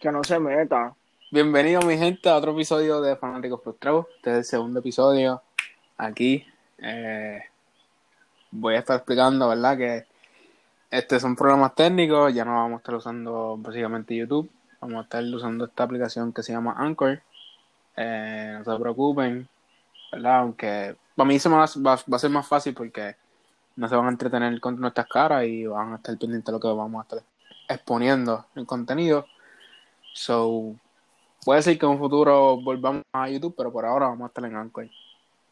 [0.00, 0.94] Que no se meta.
[1.32, 4.06] Bienvenido mi gente a otro episodio de Fanáticos Frustrados.
[4.16, 5.42] Este es el segundo episodio
[5.96, 6.46] aquí.
[6.78, 7.42] Eh,
[8.52, 9.76] voy a estar explicando, ¿verdad?
[9.76, 10.06] Que
[10.88, 12.32] estos son problemas técnicos.
[12.32, 14.48] Ya no vamos a estar usando básicamente YouTube.
[14.80, 17.20] Vamos a estar usando esta aplicación que se llama Anchor.
[17.96, 19.48] Eh, no se preocupen,
[20.12, 20.38] ¿verdad?
[20.38, 23.16] Aunque para mí se me va, a ser más fácil porque
[23.74, 26.60] no se van a entretener con nuestras caras y van a estar pendientes de lo
[26.60, 27.22] que vamos a estar
[27.68, 29.26] exponiendo en contenido.
[30.18, 30.74] So,
[31.44, 34.44] puede ser que en un futuro volvamos a YouTube, pero por ahora vamos a estar
[34.44, 34.88] en Anchor.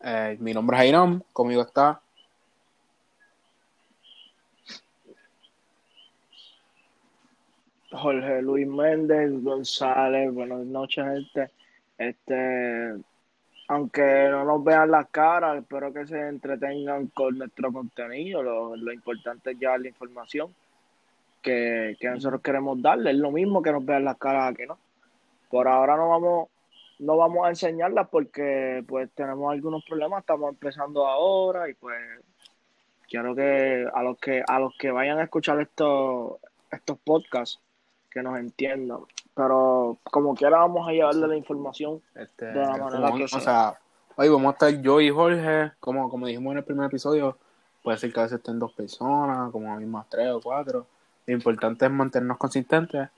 [0.02, 2.00] Eh, mi nombre es Jairam, conmigo está.
[7.92, 11.52] Jorge Luis Méndez González, buenas noches, gente.
[11.96, 12.96] Este,
[13.68, 18.42] aunque no nos vean las caras, espero que se entretengan con nuestro contenido.
[18.42, 20.52] Lo, lo importante es llevar la información
[21.46, 23.12] que, que nosotros queremos darle.
[23.12, 24.76] Es lo mismo que nos vean las caras aquí, ¿no?
[25.48, 26.48] Por ahora no vamos,
[26.98, 31.96] no vamos a enseñarlas porque pues tenemos algunos problemas, estamos empezando ahora y pues
[33.08, 36.32] quiero que a los que a los que vayan a escuchar estos
[36.72, 37.60] estos podcasts
[38.10, 38.98] que nos entiendan.
[39.34, 42.00] Pero como quiera vamos a llevarle la información.
[42.14, 43.40] Este, De la manera como- que o sea.
[43.40, 43.80] sea,
[44.16, 47.36] hoy vamos a estar yo y Jorge, como, como dijimos en el primer episodio,
[47.84, 50.86] puede ser que a veces estén dos personas, como a mismas tres o cuatro.
[51.26, 53.08] Lo importante es mantenernos consistentes,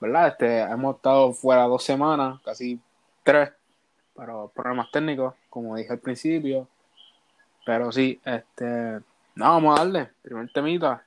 [0.00, 0.28] ¿verdad?
[0.28, 2.78] Este, hemos estado fuera dos semanas, casi
[3.22, 3.50] tres,
[4.14, 6.68] pero problemas técnicos, como dije al principio.
[7.64, 8.64] Pero sí, este,
[9.34, 11.02] no, vamos a darle, primer temita.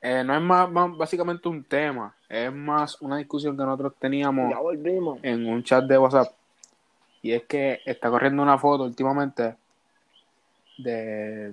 [0.00, 4.50] Eh, no es más, más básicamente un tema, es más una discusión que nosotros teníamos
[5.22, 6.32] en un chat de WhatsApp.
[7.20, 9.54] Y es que está corriendo una foto últimamente
[10.78, 11.52] de,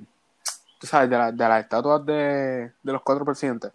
[0.79, 3.71] tú sabes, de, la- de las estatuas de, de los cuatro presidentes.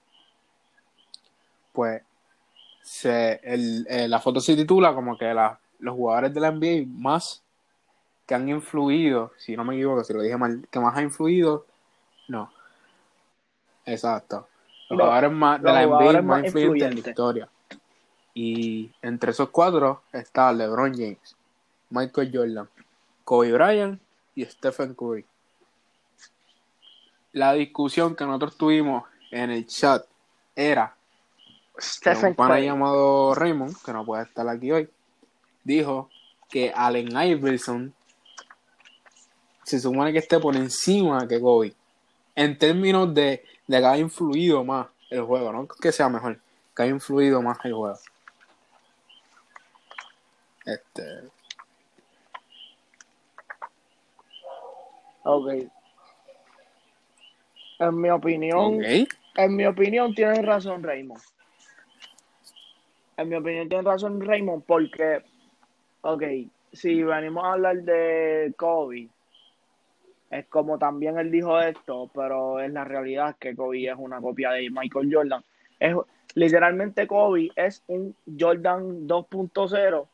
[1.75, 2.03] Pues
[2.83, 6.87] se, el, eh, la foto se titula como que la- los jugadores de la NBA
[6.87, 7.43] más
[8.27, 11.67] que han influido, si no me equivoco, si lo dije mal, que más ha influido,
[12.29, 12.51] no.
[13.85, 14.49] Exacto.
[14.89, 17.49] Los jugadores más, de los la NBA más más influyentes en la historia.
[18.35, 21.37] Y entre esos cuatro está LeBron James,
[21.91, 22.69] Michael Jordan,
[23.25, 24.01] Kobe Bryant
[24.37, 25.27] y Stephen Curry.
[27.33, 30.05] La discusión que nosotros tuvimos en el chat
[30.55, 30.97] era
[32.23, 34.89] un pana llamado Raymond, que no puede estar aquí hoy,
[35.65, 36.11] dijo
[36.49, 37.95] que Allen Iverson
[39.65, 41.75] se supone que esté por encima que Kobe.
[42.37, 46.41] En términos de, de que haya influido más el juego, no que sea mejor,
[46.77, 47.99] que haya influido más el juego.
[50.67, 51.03] Este,
[55.25, 55.49] Ok.
[57.79, 59.09] En mi opinión, ok.
[59.37, 61.21] en mi opinión tienen razón Raymond.
[63.17, 65.23] En mi opinión tienen razón Raymond porque,
[66.01, 66.23] ok,
[66.73, 69.09] si venimos a hablar de Kobe,
[70.31, 74.51] es como también él dijo esto, pero es la realidad que Kobe es una copia
[74.51, 75.45] de Michael Jordan.
[75.79, 75.95] Es,
[76.35, 80.09] literalmente Kobe es un Jordan 2.0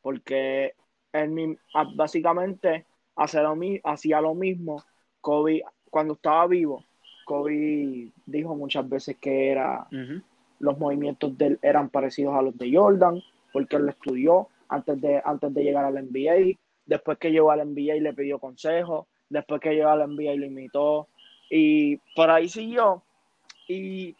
[0.00, 0.74] porque
[1.12, 1.58] él
[1.94, 2.86] básicamente
[3.16, 4.82] hacía lo mismo.
[5.20, 6.84] Kobe, cuando estaba vivo,
[7.26, 9.86] Kobe dijo muchas veces que era.
[10.60, 15.00] Los movimientos de él eran parecidos a los de Jordan, porque él lo estudió antes
[15.00, 19.60] de, antes de llegar al NBA, después que llegó al NBA le pidió consejos, después
[19.60, 21.08] que llegó al NBA lo imitó,
[21.50, 23.02] y por ahí siguió.
[23.66, 24.14] Y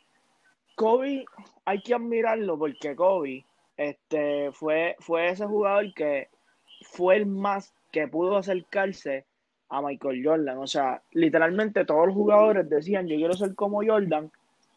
[0.75, 1.25] Kobe,
[1.65, 3.45] hay que admirarlo porque Kobe
[3.77, 6.29] este, fue, fue ese jugador que
[6.83, 9.25] fue el más que pudo acercarse
[9.69, 10.59] a Michael Jordan.
[10.59, 14.31] O sea, literalmente todos los jugadores decían, yo quiero ser como Jordan,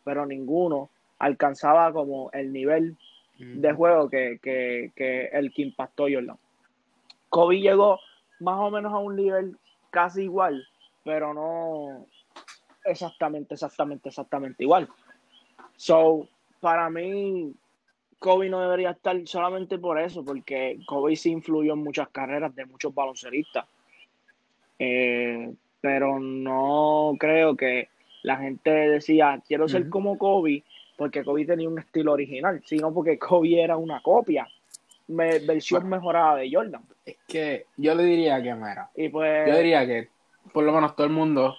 [0.04, 0.90] pero ninguno
[1.22, 2.98] alcanzaba como el nivel
[3.38, 6.38] de juego que, que, que el que impactó Jordan.
[7.30, 8.00] Kobe llegó
[8.40, 9.58] más o menos a un nivel
[9.90, 10.64] casi igual,
[11.04, 12.06] pero no
[12.84, 14.90] exactamente, exactamente, exactamente igual.
[15.76, 16.28] So,
[16.60, 17.54] para mí,
[18.20, 22.66] Kobe no debería estar solamente por eso, porque Kobe sí influyó en muchas carreras de
[22.66, 23.66] muchos balonceristas.
[24.78, 27.90] Eh, pero no creo que
[28.24, 30.64] la gente decía, quiero ser como Kobe,
[31.02, 34.48] porque Kobe tenía un estilo original, sino porque Kobe era una copia,
[35.08, 35.96] me- versión Bueno.
[35.96, 36.84] mejorada de Jordan.
[37.04, 40.10] Es que yo le diría que, mira, Y pues, yo diría que
[40.54, 41.56] por lo menos todo el mundo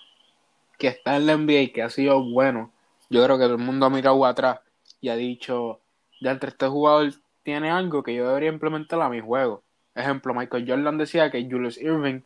[0.78, 2.70] que está en la NBA y que ha sido bueno,
[3.10, 4.60] yo creo que todo el mundo ha mirado atrás
[5.00, 5.80] y ha dicho,
[6.20, 7.12] de entre este jugador
[7.42, 9.64] tiene algo que yo debería implementar a mi juego.
[9.96, 12.20] Ejemplo, Michael Jordan decía que Julius Irving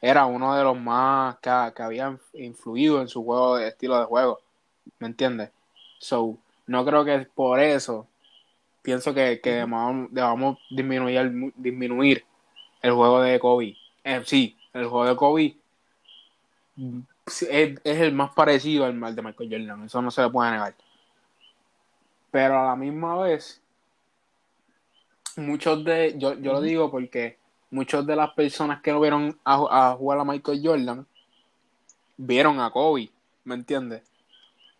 [0.00, 4.06] era uno de los más que, que había influido en su juego de estilo de
[4.06, 4.40] juego.
[5.00, 5.50] ¿Me entiendes?
[5.98, 8.06] So, no creo que por eso
[8.82, 12.24] pienso que, que debamos, disminuir, disminuir
[12.82, 13.76] el juego de Kobe.
[14.04, 15.56] Eh, sí, el juego de Kobe
[17.26, 20.74] es, el más parecido al mal de Michael Jordan, eso no se le puede negar.
[22.30, 23.60] Pero a la misma vez,
[25.36, 27.38] muchos de, yo, yo lo digo porque
[27.70, 31.06] muchas de las personas que no vieron a, jugar a Michael Jordan,
[32.16, 33.10] vieron a Kobe,
[33.44, 34.02] ¿me entiendes?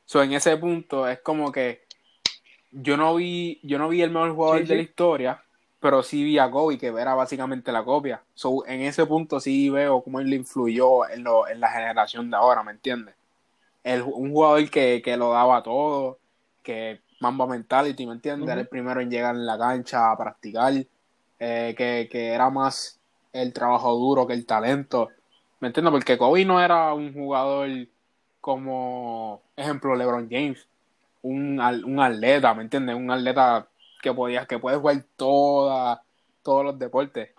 [0.04, 1.82] So, en ese punto es como que
[2.70, 5.42] yo no vi, yo no vi el mejor jugador de la historia,
[5.80, 8.22] pero sí vi a Kobe, que era básicamente la copia.
[8.34, 12.30] So, en ese punto sí veo cómo él le influyó en, lo, en la generación
[12.30, 13.14] de ahora, ¿me entiendes?
[13.84, 16.20] un jugador que, que, lo daba todo,
[16.62, 18.48] que Mamba Mentality, ¿me entiendes?
[18.48, 20.72] Era el primero en llegar en la cancha a practicar,
[21.40, 23.00] eh, que, que era más
[23.32, 25.08] el trabajo duro que el talento,
[25.58, 25.90] ¿me entiendes?
[25.90, 27.68] Porque Kobe no era un jugador
[28.42, 30.66] como, ejemplo, LeBron James,
[31.22, 32.96] un, un atleta, ¿me entiendes?
[32.96, 33.68] Un atleta
[34.02, 36.02] que podías, que puedes jugar toda,
[36.42, 37.30] todos los deportes.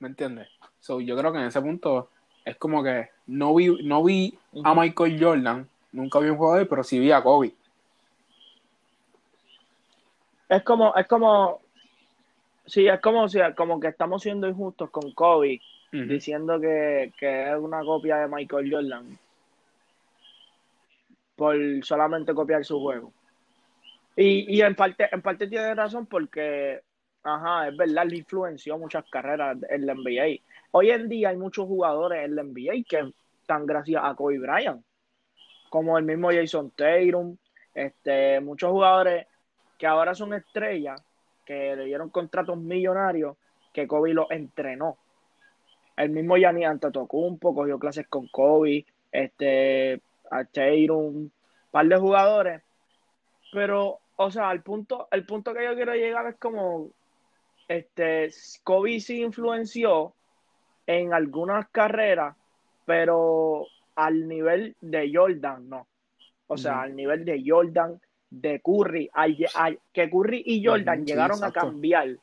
[0.00, 0.48] ¿Me entiendes?
[0.80, 2.08] So, yo creo que en ese punto
[2.46, 6.82] es como que no vi, no vi a Michael Jordan, nunca vi un jugador, pero
[6.82, 7.52] sí vi a Kobe.
[10.48, 11.60] Es como, es como,
[12.64, 15.60] sí, es como, como que estamos siendo injustos con Kobe,
[15.92, 19.18] diciendo que, que es una copia de Michael Jordan
[21.42, 23.12] por solamente copiar su juego.
[24.14, 26.80] Y, y en parte, en parte tiene razón porque,
[27.24, 30.40] ajá, es verdad, le influenció muchas carreras en la NBA.
[30.70, 34.84] Hoy en día hay muchos jugadores en la NBA que están gracias a Kobe Bryant,
[35.68, 37.36] como el mismo Jason Tatum,
[37.74, 39.26] este, muchos jugadores
[39.76, 41.02] que ahora son estrellas,
[41.44, 43.36] que le dieron contratos millonarios,
[43.72, 44.96] que Kobe los entrenó.
[45.96, 50.00] El mismo Gianni Antetokounmpo cogió clases con Kobe, este,
[50.32, 51.32] a Tatum, un
[51.70, 52.62] par de jugadores,
[53.52, 56.90] pero o sea, el punto, el punto que yo quiero llegar es como,
[57.68, 58.30] este,
[58.62, 60.14] Kobe sí influenció
[60.86, 62.36] en algunas carreras,
[62.84, 65.86] pero al nivel de Jordan, no.
[66.46, 69.10] O sea, al nivel de Jordan, de Curry,
[69.92, 72.16] que Curry y Jordan llegaron a cambiar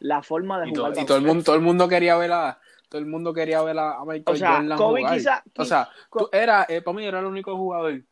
[0.00, 0.92] la forma de jugar.
[0.98, 3.78] y todo el mundo, todo el mundo quería ver a, todo el mundo quería ver
[3.78, 5.42] a, Michael o sea, Jordan Kobe jugar.
[5.56, 5.88] o sea,
[6.32, 8.02] era, eh, para mí era el único jugador,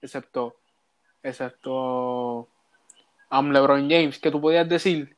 [0.00, 0.56] excepto
[1.22, 2.48] excepto
[3.30, 5.16] a LeBron James, que tú podías decir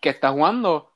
[0.00, 0.92] que está jugando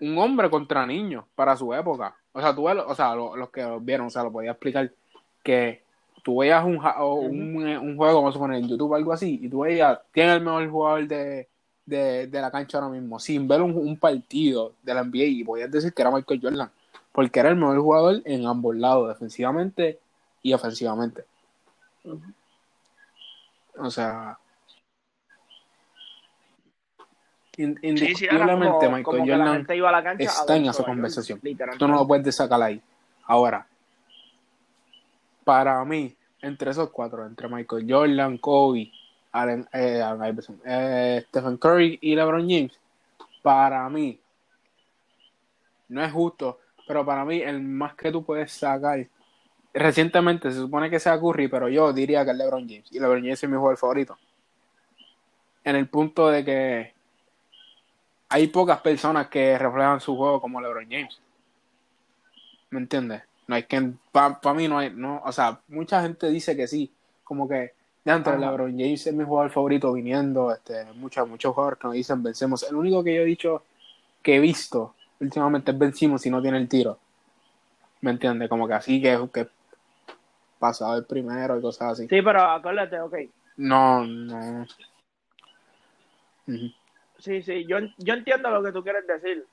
[0.00, 2.16] un hombre contra niños para su época.
[2.32, 4.90] O sea, tú o sea, los, que lo vieron, o sea, lo podía explicar
[5.42, 5.84] que
[6.22, 9.98] tú veías un, un, juego, vamos a poner en YouTube algo así, y tú veías,
[10.12, 11.48] tiene el mejor jugador de,
[11.90, 15.92] de, la cancha ahora mismo, sin ver un, partido de la NBA, y podías decir
[15.92, 16.70] que era Michael Jordan,
[17.12, 19.98] porque era el mejor jugador en ambos lados, defensivamente
[20.42, 21.24] y ofensivamente.
[23.76, 24.38] O sea,
[27.56, 29.66] indiscutiblemente Michael Jordan
[30.18, 31.40] está en esa conversación.
[31.78, 32.80] Tú no lo puedes sacar ahí.
[33.24, 33.66] Ahora,
[35.44, 38.90] para mí, entre esos cuatro, entre Michael Jordan, Kobe,
[39.32, 40.02] Allen, eh,
[40.64, 42.72] eh, Stephen Curry y LeBron James,
[43.42, 44.20] para mí,
[45.88, 49.06] no es justo, pero para mí el más que tú puedes sacar
[49.72, 52.90] recientemente se supone que sea Curry, pero yo diría que es LeBron James.
[52.90, 54.18] Y LeBron James es mi jugador favorito.
[55.64, 56.94] En el punto de que
[58.28, 61.20] hay pocas personas que reflejan su juego como LeBron James.
[62.70, 63.22] ¿Me entiendes?
[63.46, 66.92] No hay que para mí no hay, no, o sea, mucha gente dice que sí,
[67.24, 71.78] como que de antes LeBron James es mi jugador favorito viniendo, este, muchos, muchos jugadores
[71.78, 72.62] que nos dicen vencemos.
[72.68, 73.64] El único que yo he dicho
[74.22, 76.98] que he visto últimamente es vencimos si no tiene el tiro.
[78.00, 78.48] ¿Me entiendes?
[78.48, 79.48] Como que así que, que
[80.58, 82.08] pasado el primero y cosas así.
[82.08, 83.14] Sí, pero acuérdate, ok.
[83.58, 84.66] No, no.
[87.18, 89.44] Sí, sí, yo, yo entiendo lo que tú quieres decir.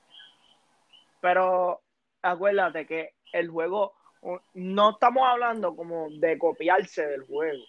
[1.20, 1.80] Pero
[2.22, 3.92] acuérdate que el juego,
[4.54, 7.62] no estamos hablando como de copiarse del juego.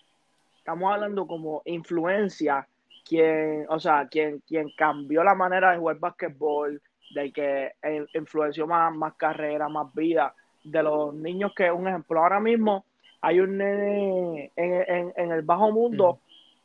[0.69, 2.67] Estamos hablando como influencia,
[3.03, 6.79] quien, o sea, quien, quien cambió la manera de jugar basquetbol,
[7.15, 7.71] de que
[8.13, 12.85] influenció más, más carrera, más vida, de los niños que, un ejemplo, ahora mismo
[13.19, 16.19] hay un nene en, el bajo mundo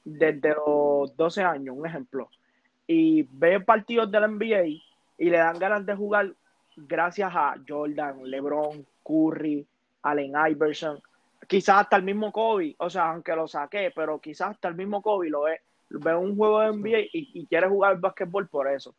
[0.04, 2.28] desde los 12 años, un ejemplo,
[2.86, 4.66] y ve partidos de la NBA
[5.16, 6.30] y le dan ganas de jugar
[6.76, 9.66] gracias a Jordan, LeBron, Curry,
[10.02, 11.00] Allen Iverson,
[11.46, 15.02] quizás hasta el mismo Kobe, o sea, aunque lo saqué, pero quizás hasta el mismo
[15.02, 15.60] Kobe lo ve,
[15.90, 18.94] ve un juego de NBA y, quiere jugar básquetbol por eso.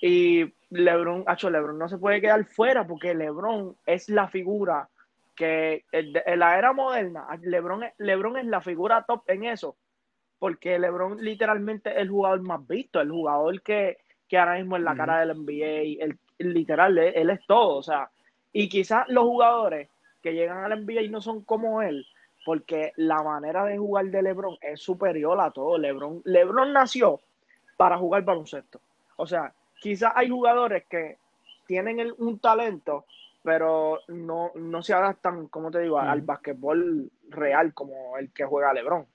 [0.00, 4.88] Y LeBron, hecho LeBron no se puede quedar fuera porque LeBron es la figura
[5.34, 9.76] que en la era moderna, LeBron, LeBron es la figura top en eso.
[10.38, 14.84] porque LeBron literalmente es el jugador más visto, el jugador que, que ahora mismo en
[14.84, 18.10] la cara del NBA, el, literal, él, es todo, o sea,
[18.52, 19.88] y quizás los jugadores
[20.28, 22.06] que llegan al NBA no son como él,
[22.44, 25.78] porque la manera de jugar de LeBron es superior a todo.
[25.78, 27.20] LeBron, LeBron nació
[27.78, 28.80] para jugar baloncesto.
[29.16, 31.16] O sea, quizás hay jugadores que
[31.66, 33.06] tienen un talento,
[33.42, 38.74] pero no, no se adaptan, como te digo, al basquetbol real como el que juega
[38.74, 39.06] LeBron.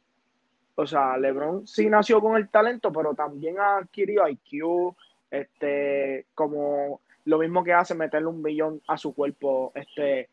[0.75, 4.95] O sea, LeBron sí nació con el talento, pero también ha adquirido IQ,
[5.29, 10.29] este, como lo mismo que hace meterle un billón a su cuerpo este,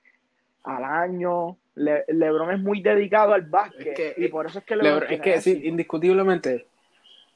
[0.65, 1.57] al año.
[1.75, 5.63] LeBron es muy dedicado al básquet y por eso es que LeBron, es que sí,
[5.65, 6.67] indiscutiblemente.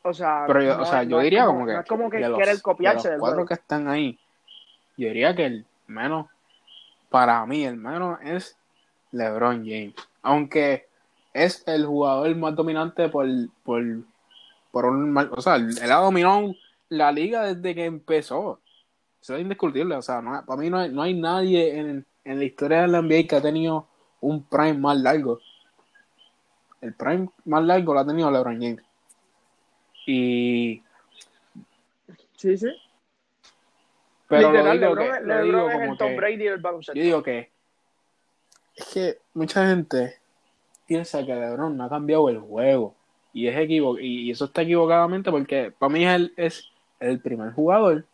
[0.02, 2.60] O sea, pero yo, o sea, yo diría como, que, no es como que quiere
[2.60, 4.18] copiarse de los cuatro que están ahí.
[4.98, 6.26] Yo diría que el menos
[7.08, 8.56] para mí el menos es
[9.12, 10.86] LeBron James, aunque
[11.32, 13.26] es el jugador más dominante por
[13.62, 13.82] por
[14.70, 16.54] por un o sea, él ha dominado
[16.90, 18.60] la liga desde que empezó.
[19.22, 22.44] Eso es indiscutible, o sea, para mí no hay, no hay nadie en en la
[22.44, 23.86] historia de la NBA que ha tenido
[24.20, 25.40] un prime más largo.
[26.80, 28.82] El prime más largo lo ha tenido LeBron James.
[30.06, 30.82] Y.
[32.36, 32.68] Sí, sí.
[34.28, 37.50] Pero lo digo que, digo como Yo digo que.
[38.74, 40.18] Es que mucha gente
[40.86, 42.94] piensa que LeBron no ha cambiado el juego.
[43.32, 48.06] Y, es equivo y eso está equivocadamente porque para mí él es el primer jugador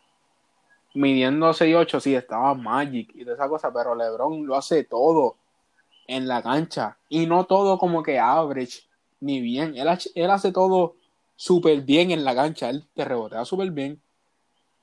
[0.93, 5.37] midiendo 6'8, sí, estaba Magic y de esa cosa, pero LeBron lo hace todo
[6.07, 6.97] en la cancha.
[7.09, 8.81] Y no todo como que average,
[9.19, 9.75] ni bien.
[9.77, 10.95] Él, él hace todo
[11.35, 12.69] súper bien en la cancha.
[12.69, 14.01] Él te rebotea súper bien,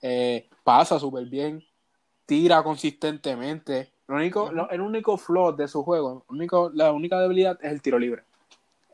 [0.03, 1.65] eh, pasa súper bien,
[2.27, 3.93] tira consistentemente.
[4.09, 7.99] Lo único, el único flaw de su juego, único, la única debilidad es el tiro
[7.99, 8.25] libre.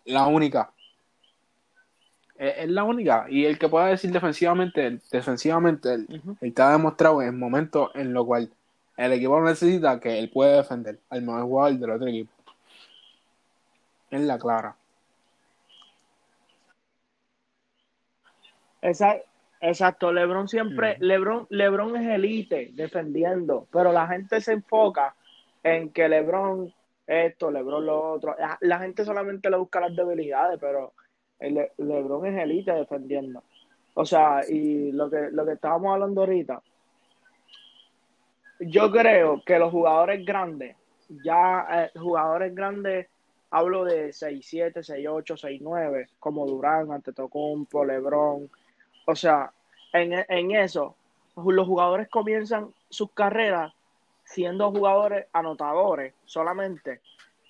[0.04, 0.73] La única
[2.36, 3.26] es, la única.
[3.28, 8.12] Y el que pueda decir defensivamente, defensivamente, el, el que ha demostrado en momentos en
[8.12, 8.50] los cual
[8.96, 12.32] el equipo necesita que él puede defender al mejor jugador del otro equipo.
[14.10, 14.76] Es la clara.
[19.60, 25.14] Exacto, LeBron siempre, LeBron, LeBron es elite defendiendo, pero la gente se enfoca
[25.62, 26.70] en que LeBron
[27.06, 28.36] esto, LeBron lo otro.
[28.60, 30.92] La gente solamente le busca las debilidades, pero
[31.44, 33.42] el LeBron es elite defendiendo.
[33.94, 36.62] O sea, y lo que, lo que estábamos hablando ahorita,
[38.60, 40.76] yo creo que los jugadores grandes,
[41.24, 43.08] ya eh, jugadores grandes,
[43.50, 48.50] hablo de 6-7, 6-8, 6-9, como Durán, Antetokounmpo, LeBron.
[49.06, 49.52] O sea,
[49.92, 50.96] en, en eso,
[51.36, 53.72] los jugadores comienzan sus carreras
[54.24, 57.00] siendo jugadores anotadores solamente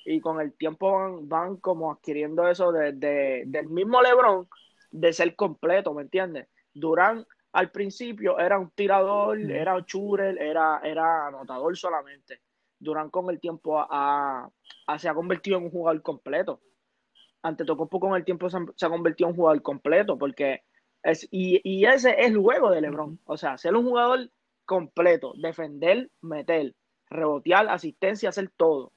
[0.04, 2.92] y con el tiempo van, como adquiriendo eso de,
[3.46, 4.49] del mismo LeBron
[4.90, 6.49] de ser completo, ¿me entiendes?
[6.73, 12.40] Durán al principio era un tirador, era un shooter, era, era anotador solamente.
[12.78, 14.50] Durán con el tiempo a,
[14.99, 16.61] se ha convertido en un jugador completo.
[17.42, 20.62] Ante poco con el tiempo se, ha convertido en un jugador completo, porque
[21.02, 23.20] es, y, y ese es el juego de LeBron.
[23.25, 24.30] O sea, ser un jugador
[24.64, 26.75] completo, defender, meter,
[27.08, 28.92] rebotear, asistencia, hacer todo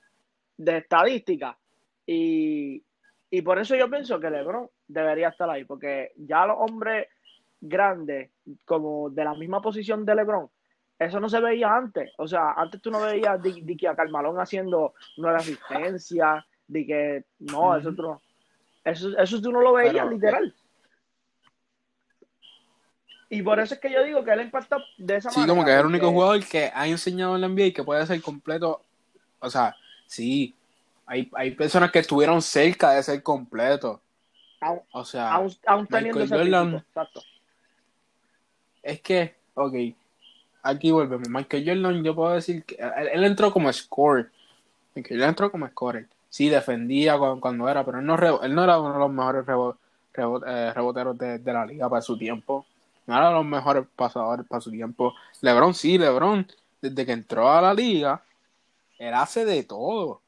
[0.57, 1.57] de estadística.
[2.05, 2.83] Y,
[3.43, 7.07] por eso yo pienso que LeBron debería estar ahí, porque ya los hombres
[7.59, 8.31] grandes,
[8.65, 10.49] como de la misma posición de LeBron,
[10.97, 12.11] eso no se veía antes.
[12.17, 17.25] O sea, antes tú no veías de, que a Carmalón haciendo nueva asistencia, de que
[17.39, 18.21] no, eso tú no.
[18.83, 20.53] Eso, eso tú no lo veías literal.
[23.29, 25.43] Y por eso es que yo digo que él impacta de esa manera.
[25.43, 27.83] Sí, como que es el único jugador que ha enseñado en la NBA y que
[27.83, 28.85] puede ser completo.
[29.39, 29.75] O sea,
[30.07, 30.55] Sí,
[31.05, 34.01] hay, hay personas que estuvieron cerca de ser completo.
[34.91, 37.21] o sea, aún, teniendo Michael Exacto.
[38.83, 39.73] Es que, ok,
[40.63, 41.29] aquí volvemos.
[41.29, 42.77] Michael Jordan, yo puedo decir que
[43.11, 44.31] él, entró como scorer.
[44.95, 46.07] Él entró como scorer.
[46.29, 50.73] Sí, defendía cuando, era, pero él no, él no era uno de los mejores eh,
[50.73, 52.65] reboteros de, de, la liga para su tiempo.
[53.05, 55.13] No era de los mejores pasadores para su tiempo.
[55.41, 56.45] LeBron, sí, LeBron,
[56.81, 58.21] desde que entró a la liga,
[58.97, 60.21] él hace de todo.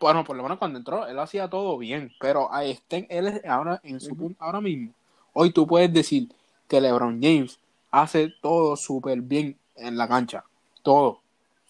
[0.00, 3.44] Bueno, por lo menos cuando entró, él hacía todo bien, pero ahí está, él es
[3.44, 4.92] ahora en su punto, ahora mismo.
[5.32, 6.28] Hoy tú puedes decir
[6.68, 7.58] que LeBron James
[7.90, 10.44] hace todo súper bien en la cancha.
[10.82, 11.20] Todo.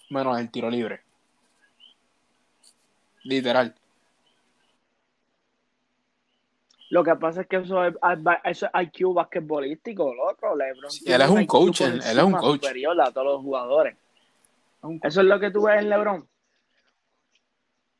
[0.09, 1.01] Menos el tiro libre.
[3.23, 3.73] Literal.
[6.89, 7.95] Lo que pasa es que eso es,
[8.43, 10.55] eso es IQ basquetbolístico, loco.
[10.55, 12.61] LeBron él es un coach, él, es un coach.
[12.61, 13.95] Superior a todos los jugadores.
[15.03, 16.27] Eso es lo que tú ves en LeBron.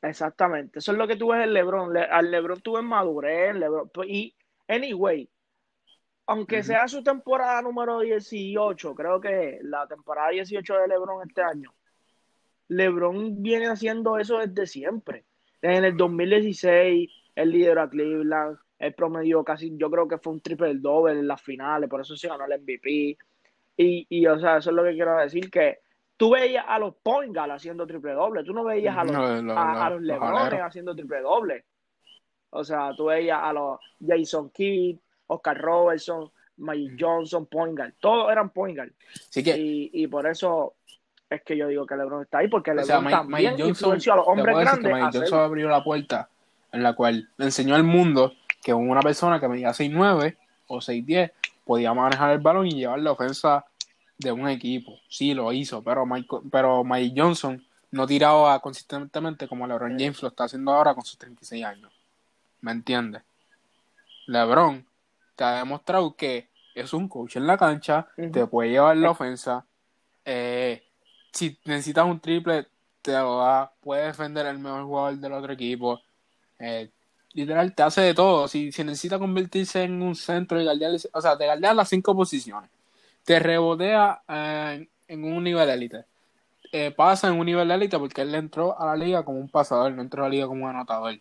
[0.02, 1.92] Exactamente, eso es lo que tú ves en LeBron.
[1.92, 4.36] Le, al LeBron tuve madurez, LeBron, pues, y
[4.68, 5.28] anyway,
[6.26, 11.74] aunque sea su temporada número 18, creo que la temporada 18 de LeBron este año,
[12.68, 15.24] LeBron viene haciendo eso desde siempre.
[15.62, 20.40] En el 2016, él lideró a Cleveland, él promedió casi, yo creo que fue un
[20.40, 23.16] triple doble en las finales, por eso se ganó el MVP.
[23.78, 25.80] Y, y, o sea, eso es lo que quiero decir, que
[26.16, 29.16] tú veías a los point haciendo triple doble, tú no veías a los,
[29.56, 31.64] a, los Lebrones haciendo triple doble.
[32.50, 38.50] O sea, tú veías a los Jason Kidd, Oscar Robertson, Mike Johnson, point todos eran
[38.50, 38.78] point
[39.34, 40.74] y, y, por eso
[41.28, 44.56] es que yo digo que LeBron está ahí, porque LeBron también influenció a los hombres
[44.56, 44.92] grandes.
[44.92, 46.30] Mike Johnson abrió la puerta
[46.72, 48.32] en la cual le enseñó al mundo
[48.62, 50.36] que una persona que medía 6'9
[50.68, 51.32] o 6'10
[51.64, 53.66] podía manejar el balón y llevar la ofensa
[54.18, 54.98] de un equipo.
[55.08, 60.28] Sí, lo hizo, pero Mike, pero Mike Johnson no tiraba consistentemente como LeBron James lo
[60.28, 61.92] está haciendo ahora con sus 36 años.
[62.60, 63.22] ¿Me entiendes?
[64.26, 64.86] LeBron
[65.34, 69.64] te ha demostrado que es un coach en la cancha, te puede llevar la ofensa.
[70.24, 70.82] Eh,
[71.32, 72.66] si necesitas un triple,
[73.02, 76.00] te lo da, puede defender el mejor jugador del otro equipo.
[76.58, 76.90] Eh,
[77.32, 78.48] literal, te hace de todo.
[78.48, 82.14] Si, si necesita convertirse en un centro y guardiar, o sea, te guardia las cinco
[82.14, 82.70] posiciones
[83.26, 86.04] te rebotea eh, en un nivel élite.
[86.70, 89.92] Eh, pasa en un nivel élite porque él entró a la liga como un pasador,
[89.92, 91.18] no entró a la liga como un anotador.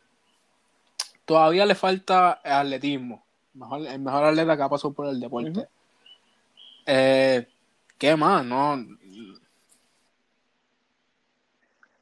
[1.25, 3.25] Todavía le falta atletismo.
[3.55, 5.67] el mejor atleta que ha pasado por el deporte.
[6.85, 7.47] Eh,
[7.97, 8.45] ¿Qué más?
[8.45, 8.85] No.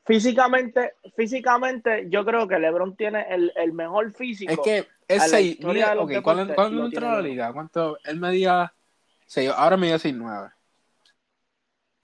[0.05, 4.51] Físicamente, físicamente, yo creo que LeBron tiene el, mejor físico.
[4.51, 5.57] Es que ese,
[6.21, 7.53] ¿cuándo, entró a la liga?
[7.53, 7.97] ¿Cuánto?
[8.03, 8.73] Él medía
[9.55, 10.53] ahora mide 6'9.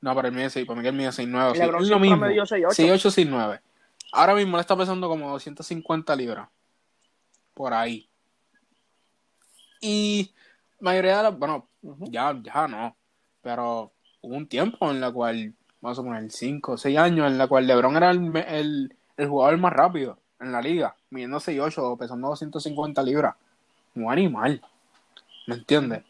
[0.01, 1.81] No, para él mide 6, para Miguel mide 6'9.
[1.81, 2.25] es lo mismo.
[2.25, 3.61] 6'8, 6'9.
[4.11, 6.49] Ahora mismo le está pesando como 250 libras.
[7.53, 8.09] Por ahí.
[9.81, 10.33] Y
[10.79, 12.95] mayoría de las, bueno, ya, ya no.
[13.41, 17.37] Pero hubo un tiempo en la cual, vamos a poner 5 o 6 años, en
[17.37, 22.29] la cual LeBron era el, el, jugador más rápido en la liga, midiendo 6'8, pesando
[22.29, 23.35] 250 libras.
[23.95, 24.61] Un animal.
[25.47, 26.03] ¿Me entiendes?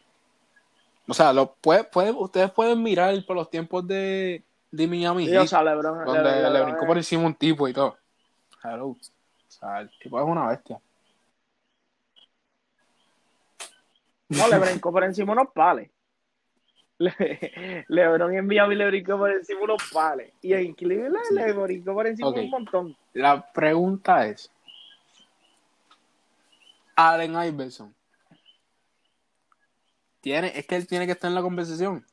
[1.10, 5.36] O sea, lo puede, puede, ustedes pueden mirar por los tiempos de, de Miami sí,
[5.36, 7.98] o sea, Lebron, donde le brincó por encima un tipo y todo.
[8.62, 8.90] Hello.
[8.90, 8.98] O
[9.48, 10.80] sea, el tipo es una bestia.
[14.28, 15.90] No, le brincó por encima unos pales.
[16.98, 20.32] Le, Lebron en Miami le brincó por encima unos pales.
[20.42, 22.96] Y en Cleveland le brincó por encima un montón.
[23.14, 24.48] La pregunta es:
[26.94, 27.92] Allen Iverson
[30.20, 32.04] tiene, es que él tiene que estar en la conversación.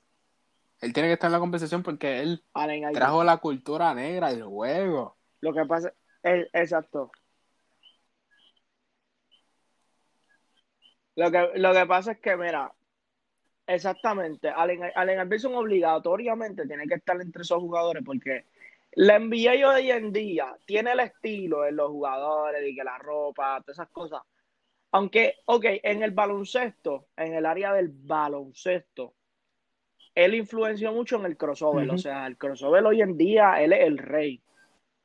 [0.80, 2.44] Él tiene que estar en la conversación porque él
[2.94, 5.18] trajo la cultura negra del juego.
[5.42, 5.94] Lo que pasa,
[6.24, 7.12] es, exacto.
[11.16, 12.72] Lo que, lo que pasa es que, mira,
[13.66, 18.46] exactamente, Allen, Allen Iverson obligatoriamente tiene que estar entre esos jugadores porque
[18.92, 23.62] la NBA hoy en día tiene el estilo en los jugadores, y que la ropa,
[23.62, 24.22] todas esas cosas
[24.92, 29.14] aunque, ok, en el baloncesto, en el área del baloncesto,
[30.16, 31.90] él influenció mucho en el crossover.
[31.92, 34.42] O sea, el crossover hoy en día, él es el rey.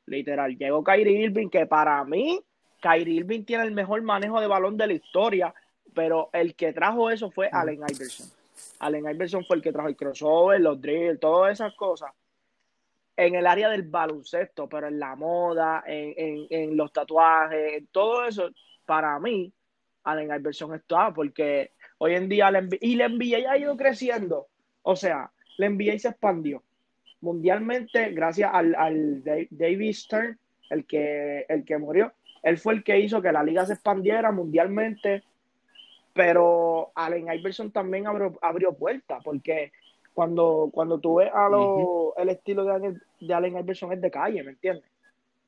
[0.05, 0.57] Literal.
[0.57, 2.41] Llegó Kyrie Irving, que para mí,
[2.81, 5.53] Kyrie Irving tiene el mejor manejo de balón de la historia,
[5.93, 8.27] pero el que trajo eso fue Allen Iverson.
[8.79, 12.11] Allen Iverson fue el que trajo el crossover, los drills, todas esas cosas.
[13.15, 18.25] En el área del baloncesto, pero en la moda, en, en, en los tatuajes, todo
[18.25, 18.49] eso,
[18.85, 19.53] para mí,
[20.03, 24.47] Allen Iverson está, porque hoy en día, y la NBA ha ido creciendo,
[24.81, 26.63] o sea, la NBA se expandió.
[27.21, 30.37] Mundialmente gracias al, al David Stern,
[30.69, 34.31] el que, el que murió, él fue el que hizo que la liga se expandiera
[34.31, 35.23] mundialmente,
[36.13, 39.71] pero Allen Iverson también abrió, abrió puertas, porque
[40.13, 41.47] cuando, cuando tú ves a
[42.17, 44.85] el estilo de, de Allen Iverson es de calle, ¿me entiendes?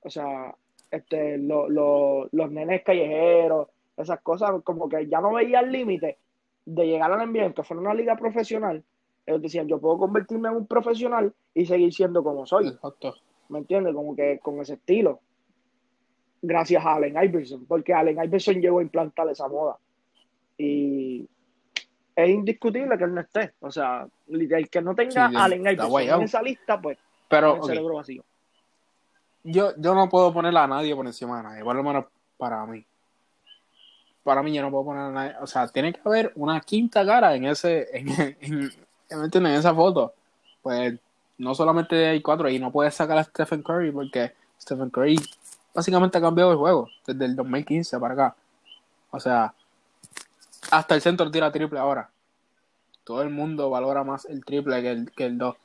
[0.01, 0.55] O sea,
[0.89, 6.17] este, los nenes callejeros, esas cosas, como que ya no veía el límite
[6.65, 8.83] de llegar al ambiente, que fuera una liga profesional.
[9.25, 12.67] Ellos decían, yo puedo convertirme en un profesional y seguir siendo como soy.
[12.67, 13.15] Exacto.
[13.49, 13.93] ¿Me entiendes?
[13.93, 15.19] Como que con ese estilo.
[16.41, 19.77] Gracias a Allen Iverson, porque Allen Iverson llegó a implantar esa moda.
[20.57, 21.27] Y
[22.15, 23.53] es indiscutible que él no esté.
[23.61, 28.23] O sea, el que no tenga Allen Iverson en esa lista, pues, pero, cerebro vacío.
[29.43, 32.05] Yo, yo no puedo poner a nadie por encima de nadie, por lo menos
[32.37, 32.85] para mí
[34.25, 37.35] para mí yo no puedo poner nada, o sea, tiene que haber una quinta cara
[37.35, 38.71] en ese, en, en,
[39.09, 40.15] en, esa foto.
[40.63, 40.99] Pues
[41.37, 45.17] no solamente hay cuatro y no puedes sacar a Stephen Curry porque Stephen Curry
[45.75, 48.35] básicamente ha cambiado el juego desde el 2015 para acá.
[49.11, 49.53] O sea,
[50.71, 52.09] hasta el centro tira triple ahora.
[53.03, 55.55] Todo el mundo valora más el triple que el, que el 2.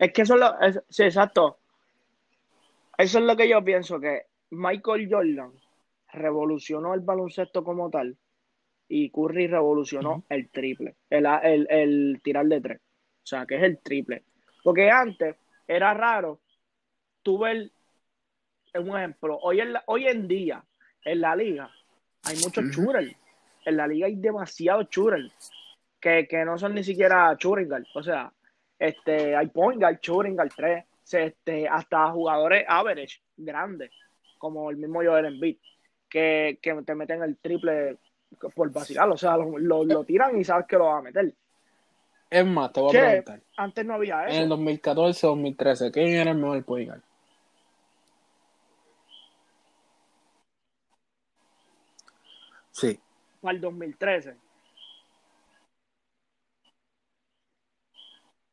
[0.00, 0.60] Es que eso es lo.
[0.60, 1.56] Es, sí, exacto.
[2.98, 5.52] Eso es lo que yo pienso, que Michael Jordan
[6.12, 8.16] revolucionó el baloncesto como tal
[8.88, 12.80] y Curry revolucionó el triple, el, el, el, tirar de tres.
[12.80, 14.24] O sea, que es el triple.
[14.64, 16.40] Porque antes era raro
[17.22, 17.70] tuve
[18.74, 20.64] un ejemplo, hoy en, hoy en día
[21.04, 21.70] en la liga
[22.24, 22.92] hay muchos uh
[23.64, 25.30] En la liga hay demasiados churros
[26.00, 27.86] que, que no son ni siquiera churingal.
[27.94, 28.32] O sea,
[28.78, 33.90] este, hay point guard, shooting 3, este, hasta jugadores average, grandes,
[34.38, 35.58] como el mismo Joel Embiid,
[36.08, 37.98] que, que te meten el triple
[38.54, 41.34] por vacilar, o sea, lo, lo, tiran y sabes que lo va a meter.
[42.30, 43.40] Es más, te voy a preguntar.
[43.56, 44.36] Antes no había eso.
[44.36, 47.02] En el 2014-2013, ¿quién era el mejor point guard?
[52.72, 53.00] Sí.
[53.40, 54.36] Para el 2013.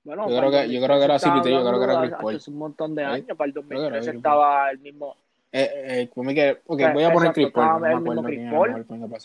[0.05, 2.35] Bueno, yo creo que, yo creo que era CPT, yo creo que era Chris Paul.
[2.35, 5.15] Hace un montón de años, para el 2013 estaba el mismo.
[5.57, 9.17] Eh, eh, que, okay, voy a poner Chris Paul, no me acuerdo quién era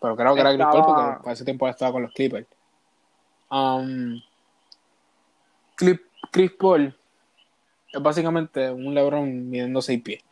[0.00, 2.48] Pero creo que era Chris Paul porque para ese tiempo estaba con los Clippers.
[3.48, 4.20] Um,
[5.76, 6.92] Chris Paul
[7.92, 10.24] es básicamente un LeBron midiendo 6 pies.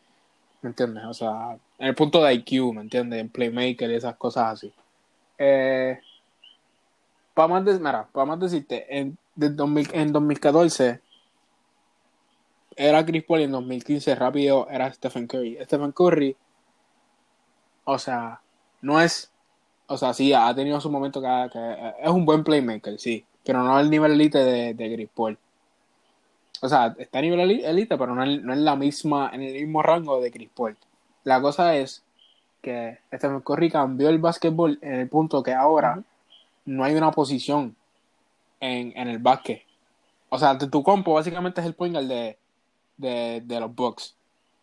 [0.61, 1.05] ¿Me entiendes?
[1.05, 3.21] O sea, en el punto de IQ, ¿me entiendes?
[3.21, 4.73] En Playmaker y esas cosas así.
[5.38, 6.01] Eh,
[7.33, 11.01] para más, de, mira, para más decirte, en en 2014
[12.76, 15.58] era Chris Paul y en 2015 rápido era Stephen Curry.
[15.64, 16.37] Stephen Curry,
[17.84, 18.40] o sea,
[18.82, 19.30] no es,
[19.87, 23.76] o sea, sí, ha tenido su momento que, es un buen playmaker, sí, pero no
[23.76, 25.38] al nivel elite de, de Chris Paul.
[26.60, 29.82] O sea, está a nivel elite, pero no es, no la misma, en el mismo
[29.82, 30.76] rango de Chris Paul.
[31.24, 32.02] La cosa es
[32.62, 36.02] que Stephen Curry cambió el básquetbol en el punto que ahora
[36.64, 37.76] no hay una posición
[38.60, 39.62] en, el básquet.
[40.30, 42.38] O sea, tu compo básicamente es el point guard de,
[42.96, 44.16] de, los Bucks.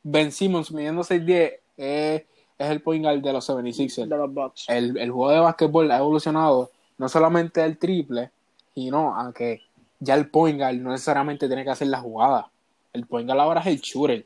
[0.04, 2.24] Ben Simmons midiendo 6'10 es,
[2.58, 4.08] es el point guard de los 76ers.
[4.08, 4.66] De los Bucks.
[4.70, 8.32] El, el juego de básquetbol ha evolucionado no solamente el triple,
[8.74, 9.62] sino a que
[10.00, 12.50] ya el point guard no necesariamente tiene que hacer la jugada.
[12.94, 14.26] El point guard ahora es el shooter.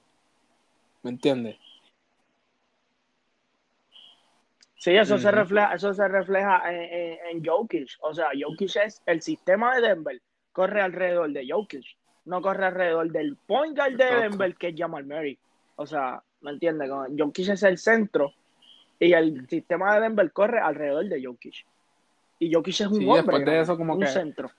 [1.04, 1.58] ¿Me entiendes?
[4.78, 7.98] Sí, eso se refleja, eso se refleja en, en, Jokic.
[8.02, 11.86] O sea, Jokic es el sistema de Denver, corre alrededor de Jokic,
[12.26, 15.38] no corre alrededor del point guard de Denver que es Jamal Murray.
[15.76, 16.90] O sea, ¿me entiendes?
[17.18, 18.34] Jokic es el centro
[19.00, 21.66] y el sistema de Denver corre alrededor de Jokic.
[22.40, 24.52] Y Jokic es un hombre, después de eso como un que, centro.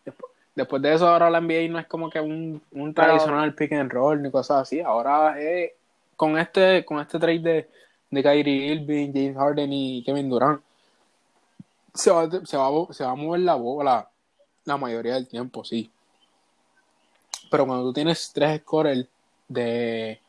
[0.54, 3.92] Después, de eso ahora la NBA no es como que un, un tradicional pick and
[3.92, 4.80] roll ni cosas así.
[4.80, 5.72] Ahora es
[6.16, 7.68] con este con este trade de
[8.10, 10.60] de Kyrie Irving, James Harden y Kevin Durant,
[11.94, 14.08] se va, se va, se va a mover la bola
[14.64, 15.90] la mayoría del tiempo, sí.
[17.50, 19.06] Pero cuando tú tienes tres scores
[19.48, 20.20] de,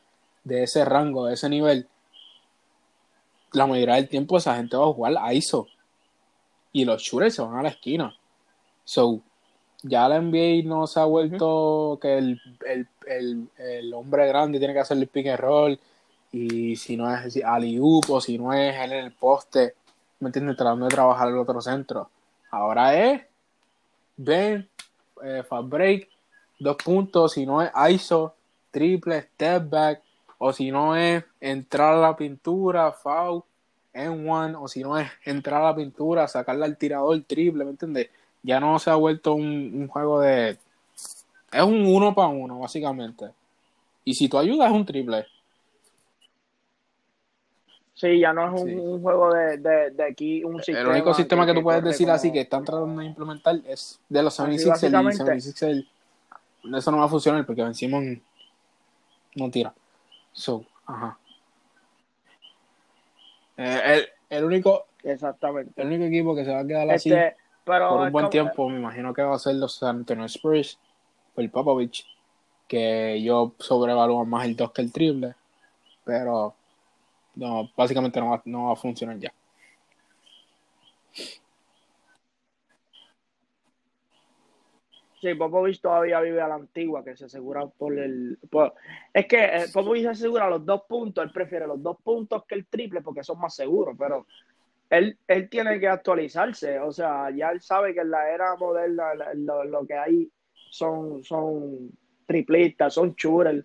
[0.44, 1.86] de ese rango, de ese nivel,
[3.52, 5.66] la mayoría del tiempo esa gente va a jugar a ISO.
[6.72, 8.14] Y los shooters se van a la esquina.
[8.84, 9.20] So,
[9.82, 14.74] ya la NBA no se ha vuelto que el, el, el, el, hombre grande tiene
[14.74, 15.80] que hacer el pick and roll
[16.32, 19.74] y si no es Aliup o si no es él en el poste,
[20.20, 20.56] ¿me entiendes?
[20.56, 22.10] Tratando de trabajar el otro centro.
[22.50, 23.22] Ahora es
[24.16, 24.68] Ben,
[25.22, 26.08] eh, fast break,
[26.58, 28.34] dos puntos, si no es ISO,
[28.70, 30.02] triple, step back,
[30.38, 33.42] o si no es entrar a la pintura, foul,
[33.92, 37.70] en one, o si no es entrar a la pintura, sacarle al tirador triple, ¿me
[37.70, 38.08] entiendes?
[38.42, 40.58] Ya no se ha vuelto un, un juego de.
[41.50, 43.30] Es un uno para uno, básicamente.
[44.04, 45.26] Y si tú ayudas, es un triple.
[47.98, 50.80] Sí, ya no es un, juego de, de, de, aquí, un sistema.
[50.82, 54.22] El único sistema que, tú puedes decir así que están tratando de implementar es de
[54.22, 55.88] los 76ers y
[56.64, 58.22] Eso no va a funcionar porque Ben Simon
[59.34, 59.72] no tira.
[60.32, 61.18] So, ajá.
[63.56, 64.86] Eh, el, el, único.
[65.02, 65.80] Exactamente.
[65.80, 68.78] El único equipo que se va a quedar así este, por un buen tiempo, me
[68.78, 70.78] imagino que va a ser los San Antonio Spurs
[71.34, 72.06] o el Popovich,
[72.66, 75.34] que yo sobrevalúo más el 2 que el triple,
[76.04, 76.54] pero
[77.34, 79.32] no, básicamente no va, no va a funcionar ya.
[85.20, 88.38] Sí, Popovich todavía vive a la antigua, que se asegura por el...
[89.12, 92.54] es que eh, Popovich se asegura los dos puntos, él prefiere los dos puntos que
[92.54, 94.26] el triple porque son más seguros, pero
[94.90, 99.12] él, él tiene que actualizarse, o sea, ya él sabe que en la era moderna
[99.34, 101.90] lo, que hay son, son
[102.24, 103.64] triplistas, son shooters,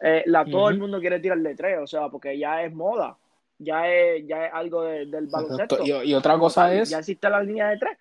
[0.00, 3.16] eh, la, todo el mundo quiere tirar de tres, o sea, porque ya es moda,
[3.58, 5.78] ya es, ya es algo de- del baloncesto.
[5.84, 7.98] Y, y otra cosa es, Ya existe la línea de tres.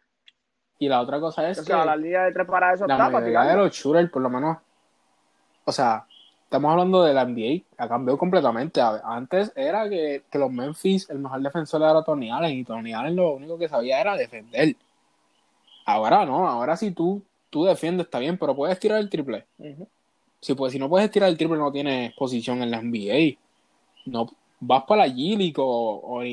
[0.81, 2.95] Y la otra cosa es O sea, que la línea de tres para eso la
[2.95, 4.57] está, mayoría de los shooters, por lo menos,
[5.63, 6.07] o sea,
[6.43, 8.81] estamos hablando de la NBA, ha cambiado completamente.
[8.81, 13.15] Antes era que, que los Memphis, el mejor defensor era Tony Allen, y Tony Allen
[13.15, 14.75] lo único que sabía era defender.
[15.85, 19.45] Ahora no, ahora si tú, tú defiendes está bien, pero puedes tirar el triple.
[20.39, 23.37] Si, pues, si no puedes tirar el triple, no tienes posición en la NBA.
[24.07, 24.27] No,
[24.59, 26.23] vas para la G-League o, o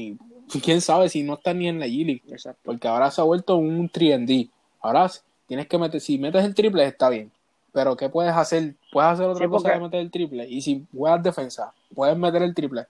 [0.65, 2.23] quién sabe si no estás ni en la G-League.
[2.65, 4.51] Porque ahora se ha vuelto un 3D.
[4.81, 5.11] Ahora
[5.47, 7.31] tienes que meter, si metes el triple está bien.
[7.73, 8.75] Pero ¿qué puedes hacer?
[8.91, 10.49] Puedes hacer otra Sí, cosa porque- de meter el triple.
[10.49, 12.87] Y si juegas defensa, puedes meter el triple.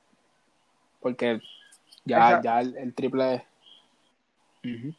[1.01, 1.41] Porque
[2.05, 2.45] ya, Exacto.
[2.45, 3.43] ya el, el triple es...
[4.65, 4.95] Ujú.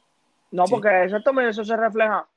[0.52, 0.72] No, Sí.
[0.74, 2.28] porque exactamente eso se refleja.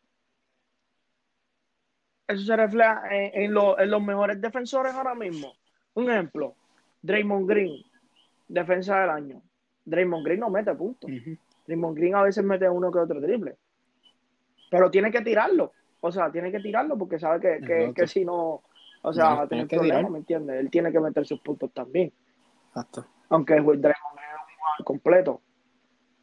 [2.28, 5.52] Eso se refleja en, en lo- en los mejores defensores ahora mismo.
[5.94, 6.54] Un ejemplo,
[7.02, 7.82] Draymond Green,
[8.48, 9.42] defensa del año.
[9.84, 11.10] Draymond Green no mete puntos.
[11.66, 13.56] Draymond Green a veces mete uno que otro triple.
[14.70, 15.72] Pero tiene que tirarlo.
[16.00, 18.62] O sea, tiene que tirarlo porque sabe que, que, que si no,
[19.02, 20.10] o sea, No, va a tener problemas, tirar.
[20.10, 20.60] ¿me entiendes?
[20.60, 22.12] Él tiene que meter sus puntos también.
[22.68, 23.06] Exacto.
[23.28, 25.40] Aunque Draymond Green es un jugador completo.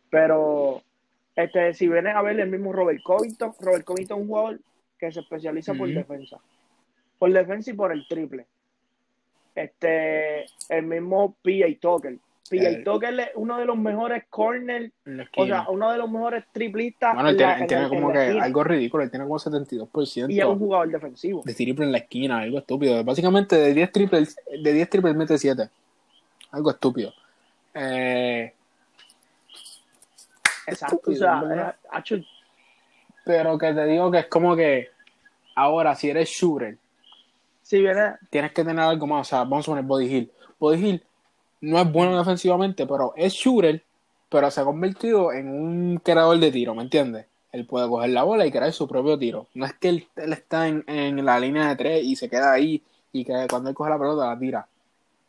[0.10, 0.82] Pero
[1.36, 4.60] este, si vienes a ver el mismo Robert Covington, Robert Covington es un jugador
[4.98, 6.38] que se especializa por defensa.
[7.18, 8.48] Por defensa y por el triple.
[9.56, 11.80] Este, el mismo P.A.
[11.80, 12.18] Tucker.
[12.50, 12.70] P.A.
[12.70, 14.92] El- Tucker es uno de los mejores corners,
[15.38, 17.14] o sea, uno de los mejores triplistas.
[17.14, 19.04] bueno, él en tiene, la- él en tiene la- como que algo ridículo.
[19.04, 21.42] Él tiene como 72% Y es un jugador defensivo.
[21.46, 22.40] de triple en la esquina.
[22.40, 23.04] Algo estúpido.
[23.04, 25.70] Básicamente de 10 triples, de 10 triples mete 7.
[26.52, 27.14] Algo estúpido.
[27.74, 28.54] Eh,
[30.68, 31.02] Exacto.
[31.12, 31.76] O sea, ¿verdad?
[32.12, 32.24] eh,
[33.26, 34.88] Pero que te digo que es como que
[35.56, 36.78] ahora, si eres shooter,
[37.62, 39.28] si viene, tienes que tener algo más.
[39.28, 40.32] O sea, vamos a poner Body Hill.
[40.60, 41.04] Body Hill
[41.62, 43.84] no es bueno defensivamente, pero es shooter,
[44.30, 47.26] pero se ha convertido en un creador de tiro, ¿me entiendes?
[47.52, 49.48] Él puede coger la bola y crear su propio tiro.
[49.56, 52.54] No es que él, él está en, en la línea de tres y se queda
[52.54, 54.68] ahí y que cuando él coge la pelota la tira.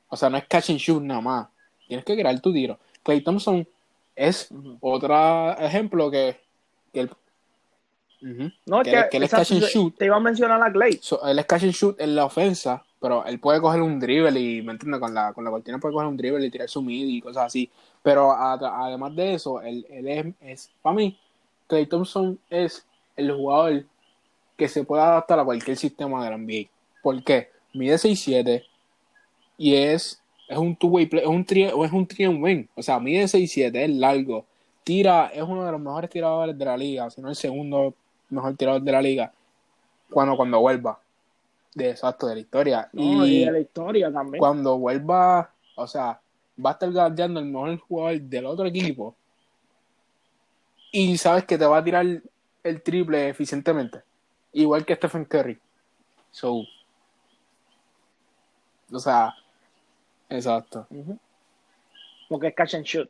[0.08, 1.48] O sea, no es catch and shoot nada más.
[1.88, 2.78] Tienes que crear tu tiro.
[3.02, 3.66] Clay Thompson
[4.14, 4.48] es
[4.80, 6.38] otro ejemplo que,
[6.92, 7.10] que él,
[8.66, 9.96] no, que, que, que él es catch and shoot.
[9.96, 10.98] te iba a mencionar a Clay.
[11.00, 14.38] So, él es catch and shoot en la ofensa, pero él puede coger un dribble
[14.38, 15.00] y, ¿me entiendes?
[15.00, 17.46] Con la, con la cortina puede coger un dribble y tirar su mid y cosas
[17.46, 17.70] así.
[18.02, 21.18] Pero además de eso, él, él es, es, para mí,
[21.66, 22.86] Clay Thompson es
[23.16, 23.84] el jugador
[24.56, 26.68] que se puede adaptar a cualquier sistema de la NBA.
[27.02, 27.48] ¿Por qué?
[27.72, 28.64] Mide 6'7
[29.56, 32.68] y es, es un two-way play, es un tri, es un three and.
[32.74, 34.44] O sea, mide 6'7, es largo,
[34.84, 37.94] tira, es uno de los mejores tiradores de la liga, si no el segundo
[38.28, 39.32] mejor tirador de la liga,
[40.10, 40.98] cuando, cuando vuelva.
[41.74, 42.88] De exacto, de la historia.
[42.92, 44.40] No, y y de la historia también.
[44.40, 46.20] cuando vuelva, o sea,
[46.64, 49.14] va a estar guardiando el mejor jugador del otro equipo.
[50.92, 52.04] Y sabes que te va a tirar
[52.64, 54.02] el triple eficientemente.
[54.52, 55.59] Igual que Stephen Curry.
[56.33, 56.62] So.
[58.92, 59.33] O sea,
[60.28, 60.88] exacto.
[62.28, 63.09] Porque es catch and shoot.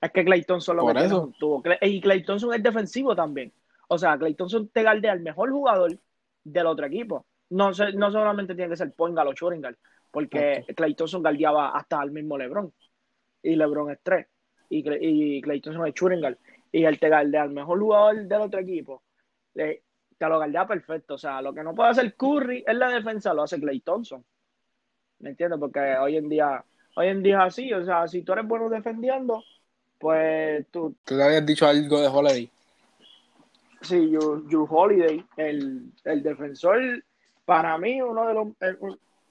[0.00, 1.16] Es que Clay Thompson lo que tiene eso.
[1.18, 1.62] es un tubo.
[1.62, 3.52] Clay- Y Clay Thompson es defensivo también.
[3.88, 5.98] O sea, Clay Thompson te galdea al mejor jugador
[6.44, 7.26] del otro equipo.
[7.50, 9.76] No, se- no solamente tiene que ser point guard o guard,
[10.10, 10.74] porque Exacto.
[10.74, 12.72] Clay Thompson galdeaba hasta al mismo LeBron.
[13.42, 14.26] Y LeBron es tres.
[14.68, 16.36] Y, y Clay Thompson es guard.
[16.70, 19.02] Y él te galdea al mejor jugador del otro equipo.
[19.54, 19.82] Le-
[20.18, 21.14] te lo galdea perfecto.
[21.14, 24.22] O sea, lo que no puede hacer Curry en la defensa lo hace Clay Thompson.
[25.20, 25.58] ¿Me entiendes?
[25.58, 26.62] Porque hoy en día,
[26.96, 27.72] hoy en día es así.
[27.72, 29.42] O sea, si tú eres bueno defendiendo,
[29.98, 32.50] pues tú, Tú te habías dicho algo de Holiday.
[33.80, 37.02] Sí, you, you Holiday, el, el defensor,
[37.44, 38.78] para mí, uno de los, el-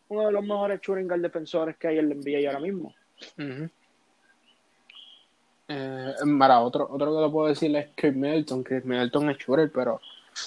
[0.10, 2.94] uno de los mejores shooting guard defensores que hay en la NBA ahora mismo.
[5.68, 8.64] Eh, para otro, otro que lo puedo decir es Chris Middleton.
[8.64, 10.00] Chris Middleton es shooter, pero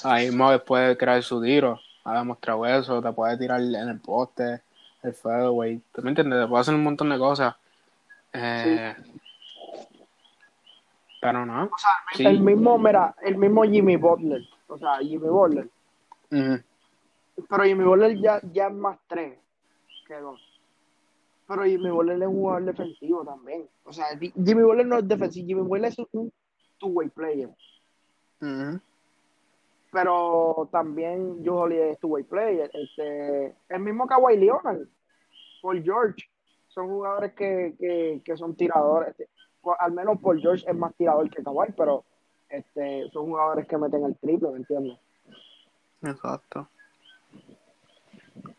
[0.05, 1.79] ahí mismo puede crear su tiro.
[2.05, 4.63] Ha demostrado eso, te puede tirar en el poste,
[5.03, 5.81] el fadeaway.
[5.93, 6.41] ¿Tú me entiendes?
[6.43, 7.55] Te puede hacer un montón de cosas.
[8.33, 8.95] Eh,
[11.21, 11.71] Pero no.
[12.15, 12.27] Sí.
[12.27, 14.43] El mismo, mira, el mismo Jimmy Butler.
[14.69, 15.69] O sea, Jimmy Butler.
[16.31, 19.39] Pero Jimmy Butler ya, ya es más tres
[20.07, 20.41] que dos.
[21.47, 23.69] Pero Jimmy Butler es un jugador defensivo también.
[23.85, 26.33] O sea, Jimmy Butler no es defensivo, Jimmy Butler es un
[26.79, 27.51] two-way player.
[29.93, 32.71] Pero también Holiday es two-way player.
[32.73, 34.87] Este, el mismo Kawhi Leonard,
[35.61, 36.31] Paul George,
[36.69, 39.15] son jugadores que, que, que son tiradores.
[39.79, 42.05] Al menos Paul George es más tirador que Kawhi, pero
[42.49, 44.99] este, son jugadores que meten el triple, ¿me entiendes?
[46.03, 46.68] Exacto.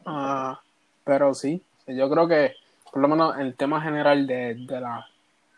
[0.05, 0.61] Ah,
[1.03, 2.53] pero sí, yo creo que
[2.91, 5.07] por lo menos el tema general de, de, la,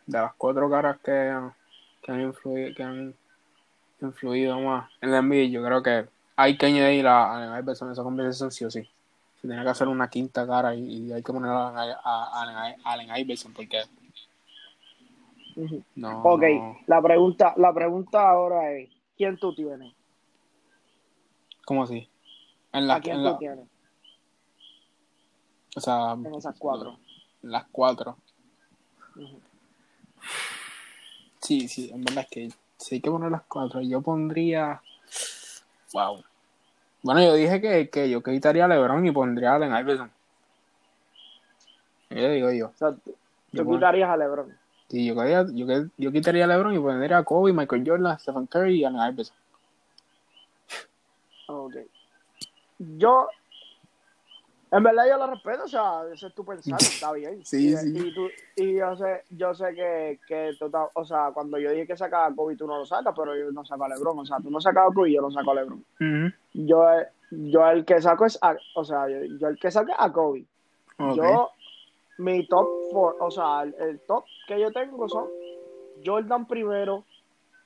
[0.05, 1.35] de las cuatro caras que,
[2.01, 3.15] que, han influido, que han
[4.01, 8.03] influido más en la NBA, yo creo que hay que añadir a Allen Iverson esa
[8.03, 8.87] conversación sí o sí.
[9.41, 13.81] Se tiene que hacer una quinta cara y, hay que poner a, Allen Iverson porque
[15.95, 16.43] no, ok,
[16.87, 19.93] la pregunta, la pregunta ahora es, ¿quién tú tienes?
[21.65, 22.07] ¿Cómo así?
[22.71, 23.67] En la, ¿A quién tú tienes?
[25.75, 26.97] O sea, en esas cuatro.
[27.41, 28.17] Las cuatro.
[31.41, 33.81] Sí, sí, en verdad es que sí hay que poner las cuatro.
[33.81, 34.81] Yo pondría.
[35.93, 36.23] Wow.
[37.01, 40.11] Bueno, yo dije que, que yo quitaría a LeBron y pondría a Allen Iverson.
[42.09, 42.67] ¿Qué digo yo?
[42.67, 42.95] O sea,
[43.51, 44.62] tú quitarías a LeBron.
[44.93, 45.15] Sí, yo,
[45.55, 45.65] yo,
[45.97, 49.35] yo quitaría a LeBron y pondría a Kobe, Michael Jordan, Stephen Curry y Allen Iverson.
[51.47, 51.77] Ok.
[52.77, 53.27] Yo
[54.69, 57.41] en verdad yo lo respeto, o sea, ese es tu pensar, está bien.
[57.43, 58.07] Sí, y, sí.
[58.07, 60.51] Y, tú, y yo sé, yo sé que, que
[60.93, 63.51] o sea, cuando yo dije que sacaba a Kobe, tú no lo sacas, pero yo
[63.51, 64.19] no saco a LeBron.
[64.19, 65.83] O sea, tú no sacas a Kobe y yo no saco a LeBron.
[66.53, 66.85] yo,
[67.31, 70.45] yo el que saco es, a, o sea, yo, el que saco es a Kobe.
[70.99, 71.49] Yo,
[72.17, 75.27] mi top four, o sea, el, top que yo tengo son
[76.05, 77.05] Jordan primero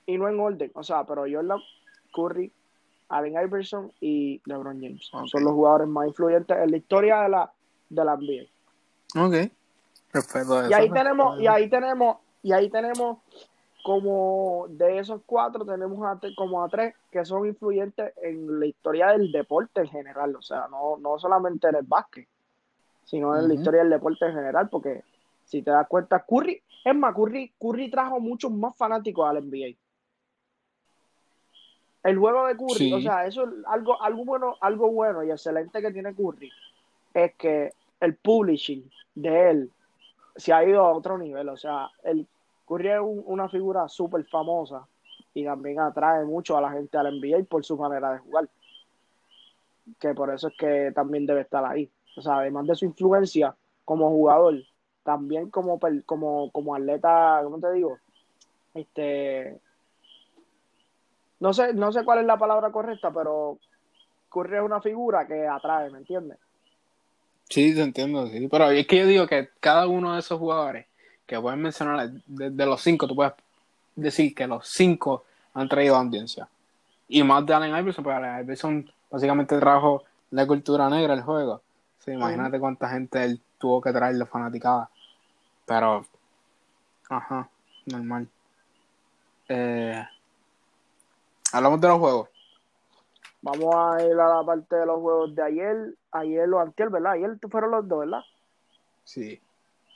[0.06, 1.60] y no en orden, o sea, pero Jordan,
[2.14, 2.52] Curry,
[3.10, 5.10] Allen Iverson y LeBron James.
[5.26, 7.52] Son los jugadores más influyentes en la historia de la,
[7.90, 9.24] de la NBA.
[9.26, 9.52] Ok.
[10.12, 10.70] Perfecto.
[10.70, 13.20] Y ahí tenemos, y ahí tenemos, y ahí tenemos
[13.84, 15.98] como de esos cuatro tenemos
[16.36, 20.68] como a tres que son influyentes en la historia del deporte en general, o sea,
[20.70, 22.28] no, no solamente en el básquet,
[23.08, 25.02] sino en la historia del deporte en general, porque
[25.46, 29.78] si te das cuenta, Curry, es más, Curry, Curry trajo muchos más fanáticos al NBA.
[32.04, 35.82] El juego de Curry, o sea, eso es algo, algo bueno, algo bueno y excelente
[35.82, 36.52] que tiene Curry,
[37.14, 39.72] es que el publishing de él
[40.36, 41.48] se ha ido a otro nivel.
[41.48, 42.28] O sea, el
[42.66, 44.86] Curry es una figura súper famosa
[45.34, 48.50] y también atrae mucho a la gente al NBA por su manera de jugar.
[49.98, 51.90] Que por eso es que también debe estar ahí.
[52.18, 54.56] O sea, además de su influencia como jugador,
[55.04, 57.98] también como, como, como atleta, ¿cómo te digo?
[58.74, 59.60] Este,
[61.40, 63.60] no sé, no sé cuál es la palabra correcta, pero
[64.30, 66.38] Curry es una figura que atrae, ¿me entiendes?
[67.50, 68.48] Sí, te entiendo, sí.
[68.50, 70.86] Pero es que yo digo que cada uno de esos jugadores
[71.26, 73.34] que pueden mencionar, de, los cinco, tú puedes
[73.96, 76.48] decir que los cinco han traído audiencia.
[77.08, 81.62] Y más de Allen Iverson, porque Allen Iverson básicamente trajo la cultura negra al juego.
[82.08, 84.90] Sí, imagínate cuánta gente él tuvo que traerle fanaticada.
[85.66, 86.06] Pero,
[87.10, 87.50] ajá,
[87.86, 88.30] normal.
[89.50, 90.08] Eh,
[91.52, 92.30] Hablamos de los juegos.
[93.42, 97.12] Vamos a ir a la parte de los juegos de ayer, ayer o antier, ¿verdad?
[97.12, 98.24] Ayer fueron los dos, ¿verdad?
[99.04, 99.42] Sí.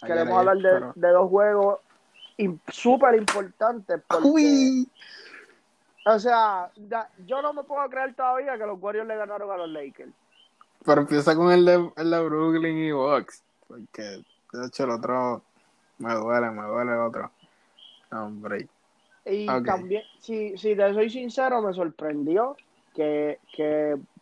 [0.06, 1.80] Queremos hablar de, dos juegos
[2.68, 4.02] súper importantes.
[4.22, 4.86] Uy.
[6.06, 6.72] O sea,
[7.26, 10.12] yo no me puedo creer todavía que los Warriors le ganaron a los Lakers.
[10.86, 13.44] Pero empieza con el de, el de Brooklyn y Bucks.
[13.68, 14.02] Porque,
[14.54, 15.44] de hecho, el otro
[16.00, 17.32] me duele, me duele el otro.
[18.12, 18.68] Hombre.
[19.26, 22.56] Y también, si, si te soy sincero, me sorprendió
[22.94, 23.38] que,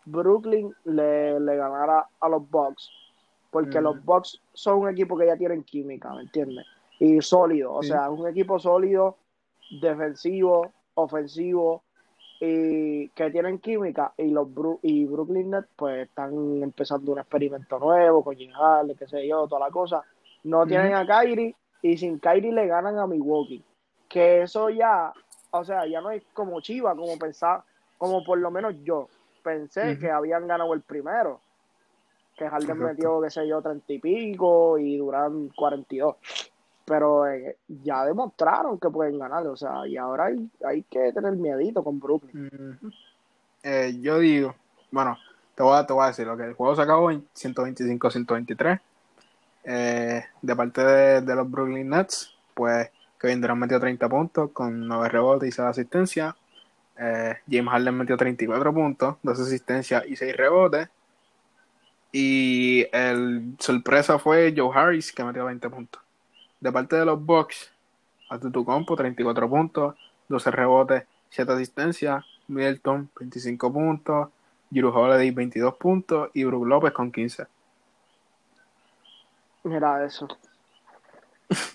[0.06, 2.90] Brooklyn le, ganara a los Bucks.
[3.52, 6.66] Porque los Bucks son un equipo que ya tienen química, ¿me entiendes?
[7.00, 9.18] Y sólido, o sea, un equipo sólido,
[9.82, 11.84] defensivo, ofensivo,
[12.40, 14.14] y que tienen química.
[14.18, 14.48] Y los
[14.82, 19.48] y Brooklyn Nets, pues están empezando un experimento nuevo con Jim Harley, qué sé yo,
[19.48, 20.02] toda la cosa.
[20.44, 23.64] No tienen a Kyrie, y sin Kyrie le ganan a Milwaukee
[24.10, 25.14] que eso ya,
[25.52, 27.64] o sea, ya no es como Chiva, como pensaba,
[27.98, 29.08] como por lo menos yo
[29.44, 31.40] pensé que habían ganado el primero.
[32.36, 36.16] Que Harden metió, qué sé yo, treinta y pico y Durán 42.
[36.90, 41.34] Pero eh, ya demostraron que pueden ganar, o sea, y ahora hay, hay que tener
[41.34, 42.50] miedito con Brooklyn.
[43.62, 44.56] Eh, yo digo,
[44.90, 45.16] bueno,
[45.54, 48.82] te voy, a, te voy a decir, lo que el juego se acabó en 125-123.
[49.66, 54.88] Eh, de parte de, de los Brooklyn Nets, pues Kevin Durant metió 30 puntos con
[54.88, 56.34] 9 rebotes y 6 asistencias.
[56.98, 60.90] Eh, James Harden metió 34 puntos, 2 asistencias y 6 rebotes.
[62.12, 66.02] Y el sorpresa fue Joe Harris, que metió 20 puntos.
[66.60, 67.72] De parte de los Bucks,
[68.66, 69.96] Compo 34 puntos,
[70.28, 72.26] 12 rebotes, 7 asistencias.
[72.48, 74.30] Middleton, 25 puntos.
[74.72, 76.30] Juru Holiday, 22 puntos.
[76.34, 77.46] Y Brook López con 15.
[79.64, 80.28] Mira eso.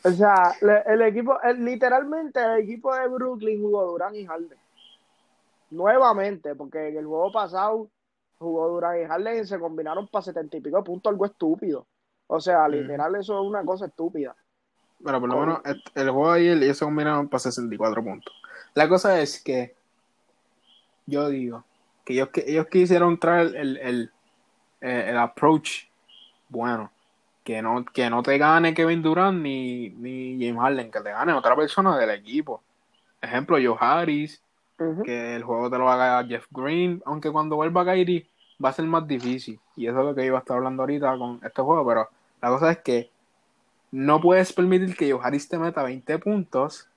[0.04, 0.54] O sea,
[0.86, 4.58] el equipo, literalmente el equipo de Brooklyn jugó Durán y Harden.
[5.70, 7.88] Nuevamente, porque en el juego pasado
[8.38, 11.86] jugó Durán y Harden y se combinaron para setenta y pico puntos, algo estúpido.
[12.28, 14.34] O sea, literal, eso es una cosa estúpida.
[15.04, 15.60] Pero por lo menos
[15.94, 18.34] el juego de ayer ellos se combinaron para 64 puntos.
[18.74, 19.74] La cosa es que
[21.06, 21.64] yo digo
[22.04, 24.10] que ellos, que ellos quisieron traer el, el,
[24.80, 25.84] eh, el, approach
[26.48, 26.90] bueno.
[27.42, 31.34] Que no, que no te gane Kevin Durant ni, ni James Harden, que te gane
[31.34, 32.62] otra persona del equipo.
[33.20, 34.42] Ejemplo, Joe Harris,
[35.04, 38.26] que el juego te lo haga Jeff Green, aunque cuando vuelva Kyrie
[38.62, 39.60] va a ser más difícil.
[39.76, 42.08] Y eso es lo que iba a estar hablando ahorita con este juego, pero
[42.40, 43.10] la cosa es que
[43.94, 46.88] no puedes permitir que Joe Harris te meta 20 puntos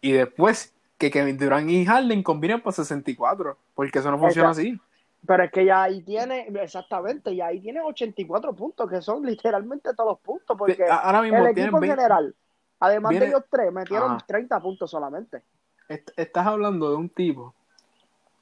[0.00, 4.80] y después que Kevin Durant y Harden combinen para 64, porque eso no funciona así.
[5.26, 9.92] Pero es que ya ahí tiene, exactamente, ya ahí tiene 84 puntos, que son literalmente
[9.92, 12.34] todos los puntos, porque Ahora mismo el equipo en general,
[12.78, 15.42] además de ellos tres, metieron 30 puntos solamente.
[16.16, 17.52] Estás hablando de un tipo,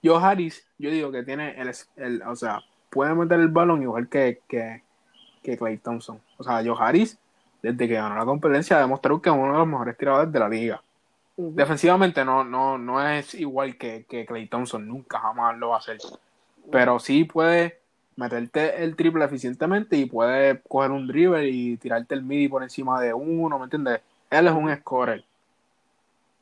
[0.04, 2.60] Joe Harris, yo digo que tiene el, el o sea,
[2.90, 4.82] puede meter el balón igual que, que,
[5.42, 6.20] que Clay Thompson.
[6.36, 7.18] O sea, Joe Harris
[7.62, 10.48] desde que ganó la competencia, demostró que es uno de los mejores tiradores de la
[10.48, 10.82] liga.
[11.36, 15.78] Defensivamente no, no, no es igual que, que Clay Thompson, nunca jamás lo va a
[15.78, 15.98] hacer.
[16.70, 17.78] Pero sí puede
[18.16, 23.00] meterte el triple eficientemente y puede coger un dribble y tirarte el midi por encima
[23.00, 24.00] de uno, ¿me entiendes?
[24.30, 25.24] Él es un scorer.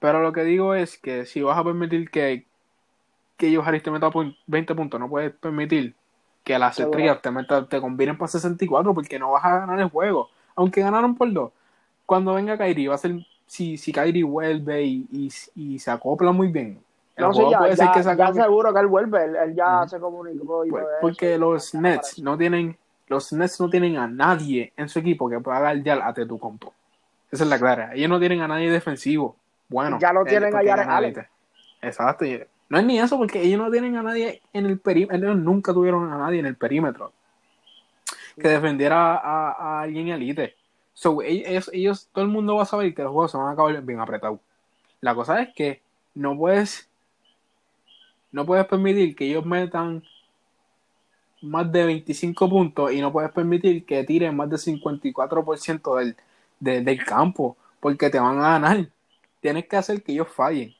[0.00, 2.46] Pero lo que digo es que si vas a permitir que,
[3.36, 4.10] que yo Harris te meta
[4.46, 5.94] 20 puntos, no puedes permitir
[6.42, 9.90] que las estrellas te, meta, te combinen para 64 porque no vas a ganar el
[9.90, 11.52] juego aunque ganaron por dos,
[12.04, 13.14] cuando venga Kairi, va a ser,
[13.46, 16.78] si, si Kairi vuelve y, y, se acopla muy bien.
[17.16, 20.64] No sé, ya, puede ya, que ya seguro que él vuelve, él, ya se comunicó.
[20.64, 22.76] Y pues, porque los Nets no tienen,
[23.08, 26.72] los Nets no tienen a nadie en su equipo que pueda guardiar a tu compo.
[27.30, 27.92] Esa es la clara.
[27.94, 29.36] Ellos no tienen a nadie defensivo.
[29.68, 31.26] Bueno, ya no tienen a Jared
[31.82, 32.24] Exacto.
[32.68, 35.16] No es ni eso, porque ellos no tienen a nadie en el perímetro.
[35.16, 37.12] Ellos nunca tuvieron a nadie en el perímetro
[38.40, 40.54] que defendiera a, a alguien elite.
[40.94, 43.52] So, ellos, ellos, todo el mundo va a saber que los juegos se van a
[43.52, 44.40] acabar bien apretados.
[45.00, 45.80] La cosa es que
[46.14, 46.88] no puedes,
[48.32, 50.02] no puedes permitir que ellos metan
[51.40, 56.14] más de 25 puntos y no puedes permitir que tiren más del 54%
[56.58, 58.88] del, del campo porque te van a ganar.
[59.40, 60.74] Tienes que hacer que ellos fallen.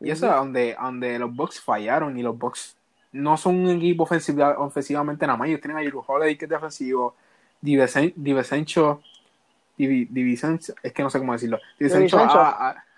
[0.00, 2.76] Y eso es donde, donde los Bucks fallaron y los Bucks
[3.12, 5.48] no son un equipo ofensivamente nada más.
[5.48, 7.14] Ellos tienen a Drew Holiday que es defensivo,
[7.60, 9.02] Divisencho,
[9.76, 11.58] Divisencho, es que no sé cómo decirlo.
[11.78, 12.18] Divisencho,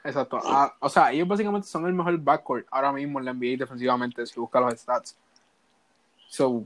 [0.04, 0.40] exacto.
[0.80, 4.40] o sea, ellos básicamente son el mejor backcourt ahora mismo en la NBA defensivamente si
[4.40, 5.16] buscas los stats.
[6.28, 6.64] So,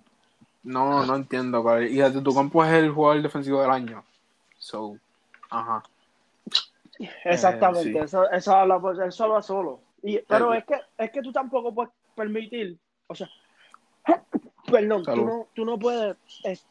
[0.62, 1.80] no, no entiendo.
[1.82, 4.04] Y desde tu campo es el jugador defensivo del año.
[4.58, 4.96] So,
[5.50, 5.82] ajá.
[7.24, 9.80] Exactamente, eh, eso, eso habla él solo a solo.
[10.02, 13.28] Y, pero es que es que tú tampoco puedes permitir o sea,
[14.70, 16.16] perdón, tú no, tú no, puedes,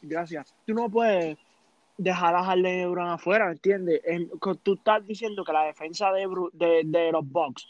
[0.02, 1.38] gracias, tú no puedes
[1.96, 4.00] dejar a Harden Brown afuera, ¿entiendes?
[4.62, 6.26] tú estás diciendo que la defensa de,
[6.84, 7.68] de, los Bucks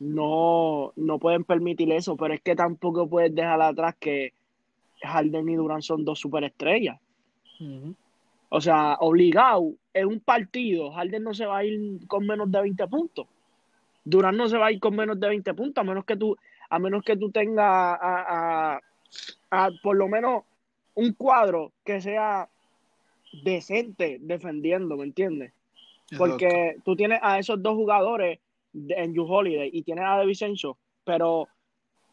[0.00, 4.32] no, no pueden permitir eso, pero es que tampoco puedes dejar atrás que
[5.02, 6.98] Harden y Durant son dos superestrellas.
[8.48, 12.60] O sea, obligado, en un partido, Harden no se va a ir con menos de
[12.60, 13.26] 20 puntos.
[14.04, 16.36] Durant no se va a ir con menos de 20 puntos, a menos que tú
[16.72, 18.80] a menos que tú tengas a,
[19.82, 20.44] por lo menos
[20.94, 22.48] un cuadro que sea
[23.44, 25.52] decente defendiendo, ¿me entiendes?
[26.16, 28.38] Porque tú tienes a esos dos jugadores
[28.72, 31.46] en You Holiday y tienes a De Vicencio, pero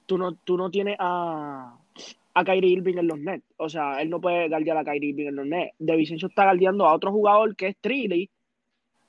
[0.06, 1.78] tú no, tú no tienes a,
[2.34, 3.46] a Kyrie Irving en los Nets.
[3.56, 5.74] O sea, él no puede guardiar a Kyrie Irving en los Nets.
[5.80, 8.30] De Vicencio está guardiando a otro jugador que es Trilly.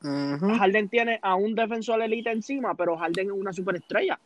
[0.01, 4.16] Harden tiene a un defensor elite encima, pero Harden es una superestrella.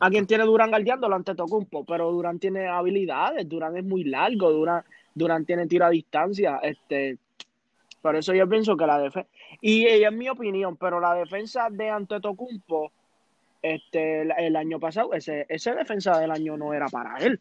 [0.00, 4.50] A quien tiene Durán guardiándolo ante Tocumpo, pero Durán tiene habilidades, Durán es muy largo,
[4.50, 7.18] Durán, Durán tiene tiro a distancia, este,
[8.00, 9.28] por eso yo pienso que la defensa,
[9.60, 12.92] y, es mi opinión, pero la defensa de Antetokounmpo,
[13.60, 17.40] este, el, año pasado, ese, ese defensa del año no era para él.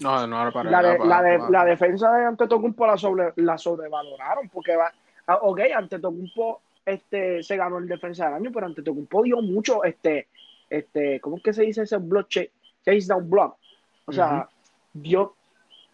[0.00, 0.98] No, no era para la, él.
[1.04, 4.92] la, de, la, defensa de Antetokounmpo la, sobre, la sobrevaloraron, porque va,
[5.26, 10.26] ah, ok, Antetokounmpo este, se ganó el defensa del año, pero Antetokounmpo dio mucho, este,
[10.70, 12.50] este, ¿cómo es que se dice ese block chase,
[13.06, 13.56] down block?
[14.06, 14.48] O sea,
[14.94, 15.34] yo,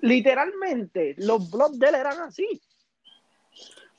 [0.01, 2.61] literalmente, los blocks de él eran así.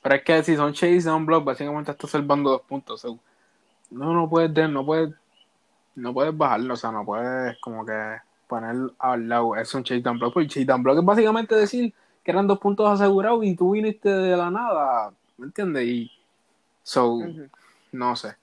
[0.02, 3.04] Pero es que si son chase down block, básicamente estás salvando dos puntos.
[3.90, 5.14] no, no puedes, no puedes,
[5.94, 8.16] no puedes bajarlo, o sea, no puedes como que
[8.46, 11.92] poner al lado, es un chase down block, porque chase down block es básicamente decir
[12.22, 15.84] que eran dos puntos asegurados y tú viniste de la nada, ¿me entiendes?
[15.84, 16.10] Y,
[16.82, 17.18] so,
[17.92, 18.36] no sé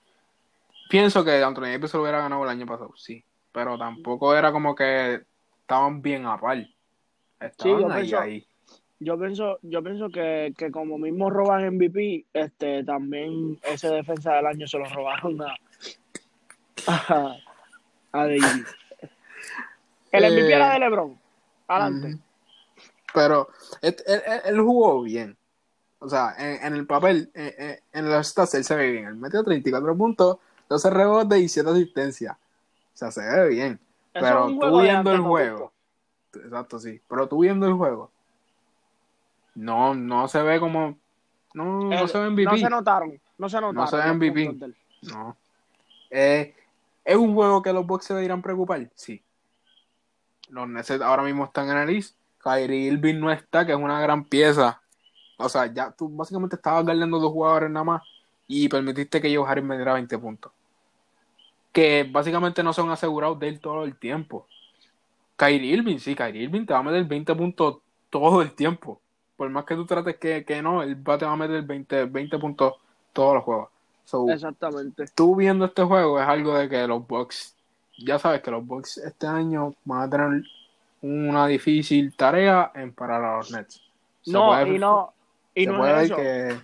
[0.93, 3.25] pienso que Anthony Davis se lo hubiera ganado el año pasado, sí.
[3.51, 5.23] Pero tampoco era como que
[5.61, 6.57] estaban bien a par.
[6.59, 6.67] Sí,
[7.39, 8.47] Estaban yo ahí, pienso, ahí.
[8.99, 14.45] yo pienso, yo pienso que, que como mismo roban MVP, este también ese defensa del
[14.45, 15.55] año se lo robaron a,
[16.87, 17.35] a,
[18.11, 18.43] a Davis.
[20.11, 21.19] El MVP Eh, era de LeBron.
[21.67, 22.17] Adelante.
[23.15, 23.47] Pero
[23.81, 25.35] él, él- él- él jugó bien.
[25.97, 29.05] O sea, en, en el papel, en, en, en los stats, él se ve bien.
[29.05, 30.37] Él metió 34 puntos,
[30.73, 32.35] 12 rebotes y 7 asistencias.
[32.35, 33.79] O sea, se ve bien.
[34.13, 35.71] Eso Pero tú viendo el juego,
[36.33, 37.01] exacto, sí.
[37.07, 38.11] Pero tú viendo el juego,
[39.55, 40.97] no, no se ve como.
[41.53, 42.51] No, no se ve MVP.
[42.51, 43.21] No se notaron.
[43.37, 43.87] No se notaron.
[43.87, 44.73] se ve MVP.
[45.03, 45.37] No.
[46.09, 46.55] Eh,
[47.03, 48.89] ¿Es un juego que los Bucks se deberían preocupar?
[48.95, 49.21] Sí.
[50.49, 52.15] Los Nets ahora mismo están en el East.
[52.43, 54.81] Kyrie Irving no está, que es una gran pieza.
[55.37, 58.01] O sea, ya tú básicamente estabas guardando dos jugadores nada más
[58.47, 60.51] y permitiste que Joe Harris metiera 20 puntos.
[61.73, 64.47] Que básicamente no son asegurados de él todo el tiempo.
[65.35, 67.77] Kyrie Irving, sí, Kyrie Irving te va a meter 20 puntos
[68.09, 69.01] todo el tiempo.
[69.35, 72.05] Por más que tú trates que, que no, él va, te va a meter 20,
[72.05, 72.75] 20 puntos
[73.11, 73.69] todos los juegos.
[74.05, 75.05] So, Exactamente.
[75.15, 77.55] tú viendo este juego es algo de que los Bucks,
[77.97, 80.43] ya sabes que los Bucks este año van a tener
[81.01, 83.81] una difícil tarea en parar a los Nets.
[84.21, 85.13] Se No, puede- y no,
[85.55, 86.15] y no es eso.
[86.15, 86.55] que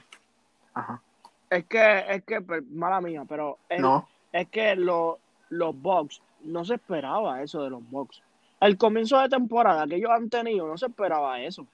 [0.74, 1.02] ajá,
[1.50, 5.20] Es que, es que, pues, mala mía, pero no, es que lo-
[5.50, 8.22] los Bucks, no se esperaba eso de los Bucks.
[8.62, 11.66] El comienzo de temporada que ellos han tenido, no se esperaba eso.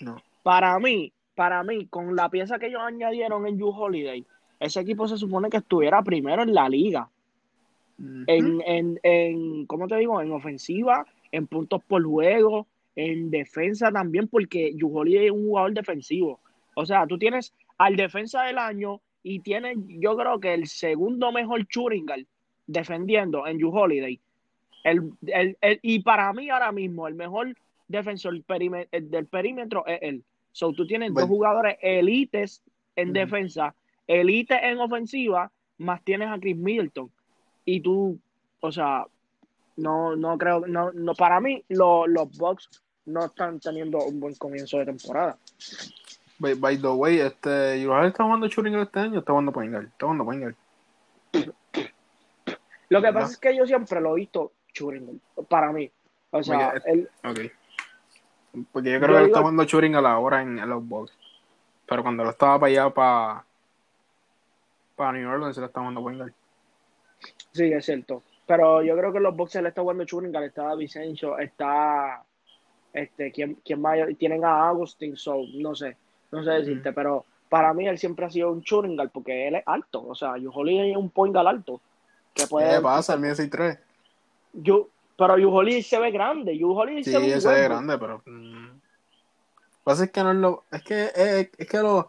[0.00, 0.16] no.
[0.42, 4.24] Para mí, para mí, con la pieza que ellos añadieron en You Holiday,
[4.60, 7.08] ese equipo se supone que estuviera primero en la liga.
[8.28, 10.20] En, en, en, ¿cómo te digo?
[10.22, 15.72] En ofensiva, en puntos por juego, en defensa también, porque You Holiday es un jugador
[15.74, 16.38] defensivo.
[16.74, 21.32] O sea, tú tienes al defensa del año y tienes, yo creo que el segundo
[21.32, 22.24] mejor guard
[22.66, 24.20] defendiendo en You Holiday.
[24.84, 27.54] El, el, el- y para mí ahora mismo, el mejor
[27.88, 30.22] defensor el del perímetro es él.
[30.52, 31.26] So, tú tienes Bueno.
[31.26, 32.62] dos jugadores elites
[32.96, 33.74] en defensa,
[34.06, 37.10] elites en ofensiva, más tienes a Chris Middleton.
[37.64, 38.18] Y tú,
[38.60, 39.06] o sea,
[39.76, 42.68] no, no creo, no, no para mí lo- los Bucks
[43.06, 45.38] no están teniendo un buen comienzo de temporada.
[46.38, 49.86] By, by the way, este, Joel está jugando Churing este año, está jugando point guard,
[49.86, 50.54] está jugando point guard.
[52.90, 53.20] Lo que ¿Verdad?
[53.20, 55.90] pasa es que yo siempre lo he visto guard, para mí.
[56.30, 57.38] O sea, Oye, él, Ok.
[58.72, 60.68] Porque yo Yo creo que él digo- está jugando Churing a la hora en, en
[60.68, 61.12] los Bucks.
[61.86, 63.44] Pero cuando lo estaba para allá, para,
[64.96, 66.32] para New Orleans, se lo está jugando point guard.
[67.52, 68.22] sí, es cierto.
[68.46, 72.22] Pero yo creo que los Bucks le está jugando guard, está Vicencio, está
[72.92, 73.98] este, ¿quién, quién más?
[74.18, 75.96] Tienen a Agustín, so, no sé,
[76.30, 79.54] no sé decirte, pero para mí él siempre ha sido un shooting guard porque él
[79.56, 81.80] es alto, o sea, Yu Holiday es un point guard alto.
[82.34, 83.14] Que puede, ¿Qué pasa?
[83.14, 83.78] El mío es 6'3".
[84.54, 87.64] Yu- pero Yu Holiday se ve grande, Yu Holiday Sí, se ve es huevo.
[87.64, 88.22] grande, pero.
[88.26, 90.64] mm, Lo que pasa es que no es lo.
[90.70, 92.08] Es que, es, es que lo.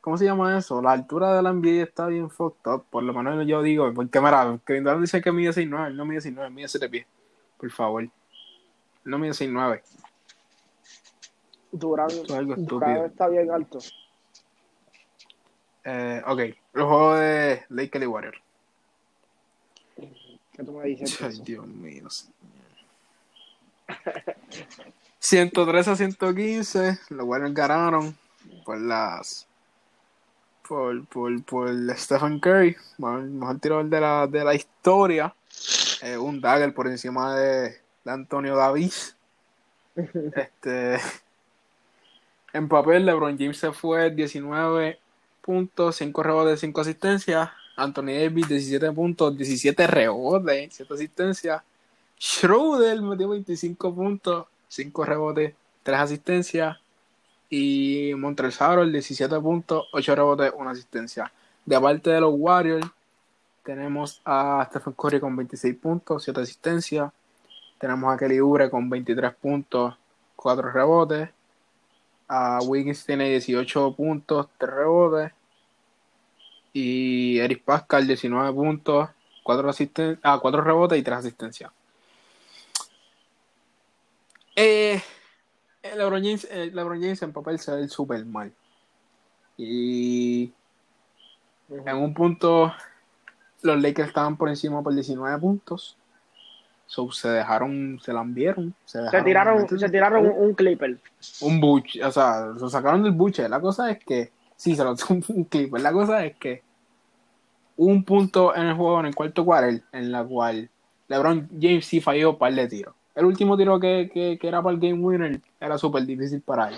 [0.00, 0.82] ¿Cómo se llama eso?
[0.82, 2.84] La altura de la NBA está bien fucked up.
[2.90, 3.92] Por lo menos yo digo.
[3.94, 5.86] Porque, mira, Kevin Durant dice que mide 6'9.
[5.88, 7.06] Él no mide 6'9, mide 7 pies.
[7.58, 8.02] Por favor.
[8.02, 8.10] Él
[9.04, 9.80] no mide 6'9.
[11.72, 13.78] Durán, es Durán está bien alto.
[15.84, 16.38] Eh, ok.
[16.38, 18.38] El juego de Lakers y Warriors.
[20.52, 21.20] ¿Qué tú me dices?
[21.22, 21.40] Ay?
[21.42, 22.08] Dios mío.
[22.10, 22.34] señor.
[25.18, 26.98] 103 a 115.
[27.10, 28.16] Los Warriors ganaron
[28.64, 29.46] por las.
[30.68, 35.34] Por, por, por Stephen Curry, el mejor tirador de la, de la historia.
[36.02, 39.16] Eh, un dagger por encima de, de Antonio Davis.
[39.94, 40.98] Este.
[42.52, 44.98] En papel, LeBron James se fue 19
[45.40, 47.50] puntos, 5 rebotes, 5 asistencias.
[47.76, 51.62] Anthony Davis 17 puntos, 17 rebotes, 7 asistencias.
[52.20, 56.76] Schroeder metió 25 puntos, 5 rebotes, 3 asistencias.
[57.48, 61.32] Y Montrezl Harrell 17 puntos, 8 rebotes, 1 asistencia.
[61.64, 62.86] De parte de los Warriors,
[63.64, 67.10] tenemos a Stephen Curry con 26 puntos, 7 asistencias.
[67.78, 69.94] Tenemos a Kelly Oubre con 23 puntos,
[70.36, 71.30] 4 rebotes.
[72.34, 75.32] A Wiggins tiene 18 puntos, 3 rebotes.
[76.72, 79.10] Y Eric Pascal 19 puntos,
[79.42, 81.70] 4, asisten ah, 4 rebotes y 3 asistencias.
[84.56, 85.02] Eh,
[85.94, 88.50] LeBron, James, LeBron James en papel se ve súper mal.
[89.58, 90.52] Y
[91.68, 92.72] en un punto
[93.60, 95.98] los Lakers estaban por encima por 19 puntos.
[96.86, 98.74] So, se dejaron, se lambieron.
[98.84, 100.98] Se, Se tiraron, se tiraron un, un clipper.
[101.40, 103.48] un buche, o sea, lo sacaron del buche.
[103.48, 105.74] La cosa es que, sí, se lo un, un clip.
[105.78, 106.62] La cosa es que
[107.76, 110.68] hubo un punto en el juego, en el cuarto quarter, en la cual
[111.08, 112.94] LeBron James sí falló un par de tiros.
[113.14, 116.76] el último tiro que, que, era para el game winner era súper difícil para él.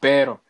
[0.00, 0.40] Pero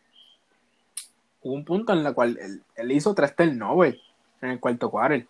[1.43, 2.39] hubo un punto en el cual
[2.77, 3.99] él, hizo tres turnovers
[4.43, 5.27] en el cuarto quarter.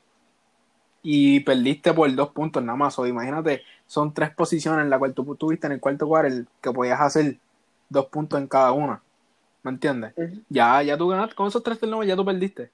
[1.08, 2.98] Y perdiste por dos puntos nada más.
[2.98, 6.72] O imagínate, son tres posiciones en las cuales tú tuviste en el cuarto quarter que
[6.72, 7.36] podías hacer
[7.88, 9.00] dos puntos en cada una.
[9.62, 10.14] ¿Me entiendes?
[10.48, 12.70] Ya, ya tú ganaste, con esos tres turnovers ya tú perdiste.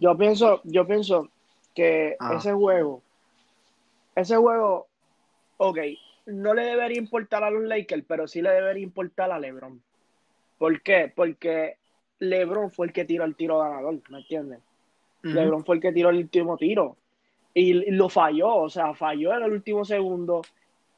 [0.00, 1.28] Yo pienso, yo pienso
[1.74, 3.02] que ese juego,
[4.14, 4.86] ese juego
[5.56, 5.78] ok,
[6.26, 9.82] no le debería importar a los Lakers, pero sí le debería importar a LeBron.
[10.58, 11.12] ¿Por qué?
[11.12, 11.76] Porque
[12.20, 14.60] LeBron fue el que tiró el tiro ganador, ¿me entiendes?
[15.22, 16.96] LeBron fue el que tiró el último tiro
[17.52, 20.42] y lo falló, o sea, falló en el último segundo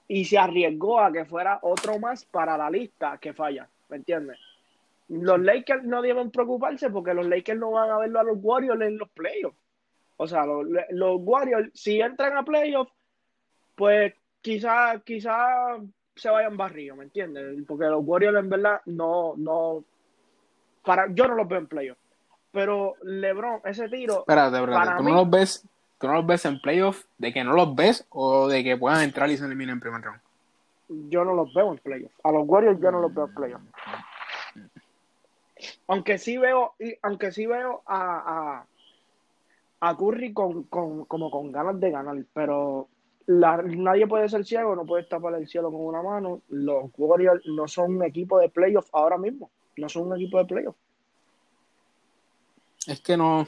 [0.08, 4.38] y se arriesgó a que fuera otro más para la lista que falla, ¿me entiendes?
[5.08, 8.80] Los Lakers no deben preocuparse porque los Lakers no van a verlo a los Warriors
[8.80, 9.56] en los playoffs.
[10.16, 12.92] O sea, los, los Warriors, si entran a playoffs,
[13.74, 15.78] pues quizá, quizá
[16.14, 17.64] se vayan barrio, ¿me entiendes?
[17.66, 19.84] Porque los Warriors en verdad no, no,
[20.84, 21.98] para, yo no los veo en playoff.
[22.52, 24.20] Pero LeBron, ese tiro.
[24.20, 25.66] Espérate, espérate, ¿tú no los ves?
[25.98, 27.04] ¿Tú no los ves en playoff?
[27.18, 30.02] ¿De que no los ves o de que puedan entrar y se eliminen en primer
[30.02, 30.20] round?
[31.08, 32.12] Yo no los veo en playoff.
[32.22, 33.62] A los Warriors yo no los veo en playoff.
[35.86, 38.66] Aunque sí veo, aunque sí veo a,
[39.80, 42.88] a, a Curry con, con, como con ganas de ganar, pero
[43.26, 46.42] nadie puede ser ciego, no puede tapar el cielo con una mano.
[46.48, 49.50] Los Warriors no son un equipo de playoff ahora mismo.
[49.76, 50.76] No son un equipo de playoff.
[52.86, 53.46] Es que no.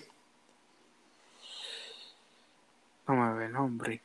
[3.06, 4.00] Vamos a ver, hombre.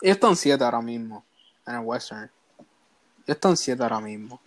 [0.00, 1.24] Ellos están 7 ahora mismo
[1.66, 2.22] en el Western.
[2.24, 2.30] Ellos
[3.26, 4.40] están 7 ahora mismo.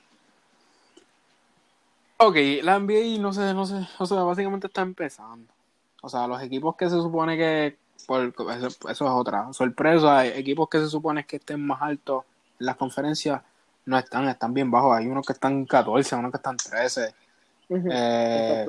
[2.17, 5.51] Ok, la NBA no sé, no sé, o sea, básicamente está empezando.
[6.01, 10.25] O sea, los equipos que se supone que eso, es otra sorpresa.
[10.25, 12.23] Equipos que se supone que estén más altos
[12.59, 13.41] en las conferencias,
[13.85, 14.95] no están, están bien bajos.
[14.97, 17.15] Hay unos que están 14, unos que están 13.
[17.69, 18.67] Eh,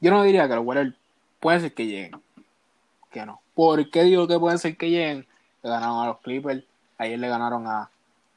[0.00, 0.94] yo no diría que los Warriors
[1.40, 2.20] puede ser que lleguen.
[3.10, 3.40] Que no.
[3.54, 5.26] ¿Por qué digo que puede ser que lleguen?
[5.62, 6.64] Le ganaron a los Clippers,
[6.98, 7.90] ayer le ganaron a,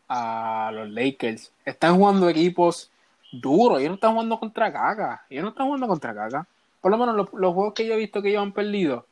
[0.08, 1.52] a los Lakers.
[1.66, 2.90] Están jugando equipos
[3.32, 5.26] duros, ellos no están jugando contra caca.
[5.30, 6.48] Ellos no están jugando contra caca
[6.82, 9.06] por lo menos los, juegos que yo he visto que ellos han perdido,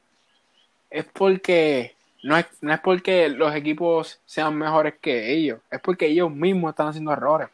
[0.89, 6.07] es porque no es, no es porque los equipos sean mejores que ellos, es porque
[6.07, 7.49] ellos mismos están haciendo errores.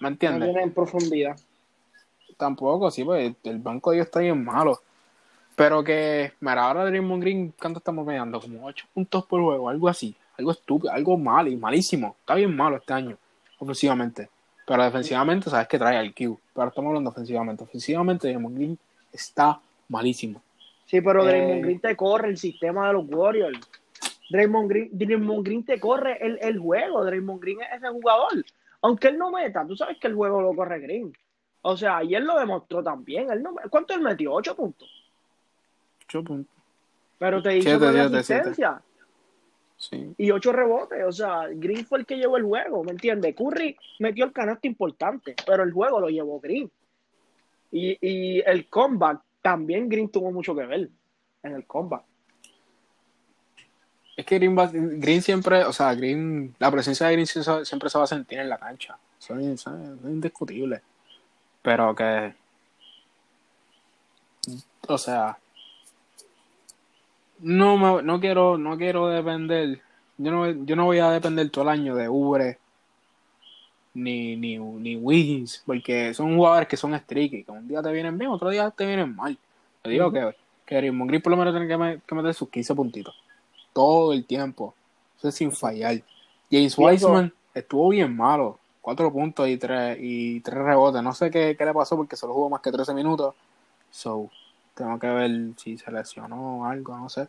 [0.00, 0.52] ¿Me entiendes?
[0.52, 1.36] No en profundidad.
[2.42, 4.80] Tampoco, sí, pues el banco de ellos está bien malo.
[5.54, 8.40] Pero que, mira, ahora Draymond Green, ¿cuánto estamos mediando?
[8.40, 10.16] Como 8 puntos por juego, algo así.
[10.36, 12.16] Algo estúpido, algo malo y malísimo.
[12.18, 13.16] Está bien malo este año,
[13.60, 14.28] ofensivamente.
[14.66, 16.36] Pero defensivamente, sabes que trae al Q.
[16.52, 17.62] Pero estamos hablando ofensivamente.
[17.62, 18.78] Ofensivamente, Draymond Green
[19.12, 20.42] está malísimo.
[20.86, 23.60] Sí, pero Draymond eh, Green te corre el sistema de los Warriors.
[24.30, 27.04] Draymond Green, Draymond Green te corre el, el, juego.
[27.04, 28.44] Draymond Green es ese jugador.
[28.80, 31.12] Aunque él no meta, tú sabes que el juego lo corre Green.
[31.62, 33.30] O sea, ayer lo demostró también.
[33.30, 34.32] Él no, ¿Cuánto él metió?
[34.32, 34.88] ¿Ocho puntos?
[36.04, 36.54] Ocho puntos.
[37.18, 38.82] Pero te hizo una asistencia.
[39.76, 40.14] Sí.
[40.18, 41.04] Y ocho rebotes.
[41.04, 43.34] O sea, Green fue el que llevó el juego, ¿me entiendes?
[43.34, 46.70] Curry metió el canasto importante, pero el juego lo llevó Green.
[47.70, 50.90] Y, el comeback, también Green tuvo mucho que ver
[51.42, 52.02] en el comeback.
[54.16, 58.08] Es que Green, siempre, o sea, Green, la presencia de Green siempre se va a
[58.08, 58.98] sentir en la cancha.
[59.18, 59.64] Eso es,
[60.04, 60.82] indiscutible.
[61.62, 62.34] Pero que,
[64.88, 65.38] o sea,
[67.38, 69.80] no no quiero, no quiero depender,
[70.18, 72.58] yo no, yo no voy a depender todo el año de Ubre
[73.94, 78.16] ni, ni, ni Wiggins, porque son jugadores que son streaky, que un día te vienen
[78.18, 79.36] bien, otro día te vienen mal.
[79.82, 80.34] Te digo que,
[80.64, 81.68] que Raymond Green por lo menos tiene
[82.06, 83.14] que, meter sus 15 puntitos.
[83.72, 84.74] Todo el tiempo.
[85.18, 86.02] Eso es sin fallar.
[86.50, 88.58] James Wiseman estuvo bien malo.
[88.82, 91.02] 4 puntos y 3 y tres rebotes.
[91.02, 93.34] No sé qué, qué, le pasó porque solo jugó más que 13 minutos.
[93.90, 94.28] So,
[94.74, 97.28] tengo que ver si se lesionó o algo, no sé.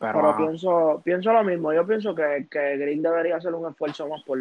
[0.00, 1.72] Pero, pienso, pienso lo mismo.
[1.72, 4.38] Yo pienso que, que Green debería hacer un esfuerzo más por,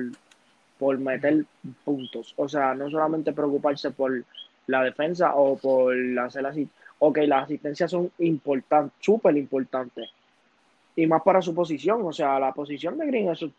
[0.79, 1.45] por meter
[1.83, 2.33] puntos.
[2.37, 4.23] O sea, no solamente preocuparse por
[4.67, 6.67] la defensa o por hacer así.
[6.99, 10.09] Ok, las asistencias son importantes, súper importantes.
[10.95, 12.01] Y más para su posición.
[12.03, 13.49] O sea, la posición de Green, eso.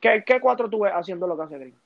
[0.00, 1.83] ¿Qué, qué cuatro tú ves haciendo lo que hace Green?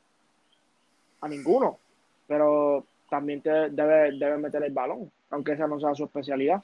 [1.21, 1.79] A ninguno.
[2.27, 6.63] Pero también te debe, debe meter el balón, aunque esa no sea su especialidad.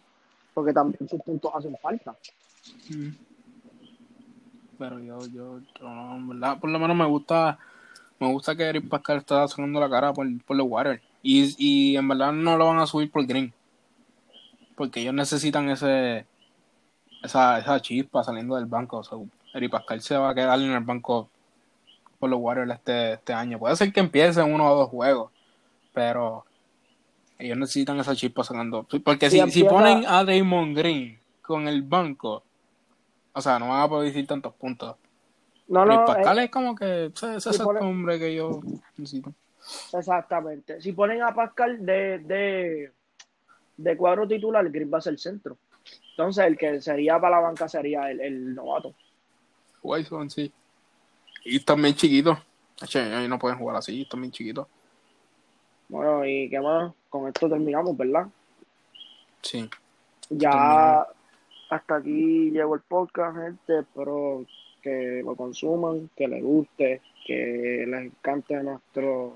[0.52, 2.14] Porque también sus puntos hacen falta.
[4.78, 7.58] Pero yo, yo, yo, por lo menos me gusta
[8.20, 11.02] me gusta que Eric Pascal está sonando la cara por, por los Warriors.
[11.22, 13.52] Y, y en verdad no lo van a subir por Green.
[14.76, 16.26] Porque ellos necesitan ese
[17.22, 19.02] esa, esa chispa saliendo del banco.
[19.52, 21.30] Eri Pascal se va a quedar en el banco
[22.24, 23.58] por los Warriors este, este año.
[23.58, 25.30] Puede ser que empiece uno o dos juegos,
[25.92, 26.46] pero
[27.38, 28.86] ellos necesitan esa chispa sacando.
[29.04, 32.42] Porque si, si, ponen a Damon Green con el banco,
[33.34, 34.96] o sea, no van a poder decir tantos puntos.
[35.68, 38.62] No, no, Pascal eh, es como que ese, es el hombre que yo
[38.96, 39.34] necesito.
[39.92, 40.80] Exactamente.
[40.80, 42.90] Si ponen a Pascal de, de,
[43.76, 45.58] de cuadro titular, Green va a ser el centro.
[46.12, 48.94] Entonces, el que sería para la banca sería el, el novato.
[49.82, 50.50] Wilson, sí.
[51.44, 52.38] Y también chiquito.
[52.94, 54.68] Ahí no pueden jugar así, también chiquito.
[55.88, 58.26] Bueno, y qué más, con esto terminamos, ¿verdad?
[59.42, 59.68] Sí.
[60.30, 61.06] Ya
[61.68, 63.80] hasta aquí llegó el podcast, gente.
[63.80, 64.46] Espero
[64.82, 69.34] que lo consuman, que les guste, que les encante nuestro,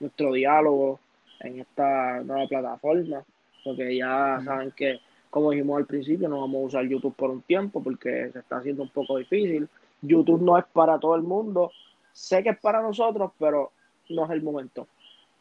[0.00, 0.98] nuestro diálogo
[1.40, 3.22] en esta nueva plataforma.
[3.62, 5.00] Porque ya saben que,
[5.30, 8.56] como dijimos al principio, no vamos a usar YouTube por un tiempo porque se está
[8.56, 9.68] haciendo un poco difícil.
[10.02, 11.70] YouTube no es para todo el mundo.
[12.12, 13.72] Sé que es para nosotros, pero
[14.10, 14.86] no es el momento.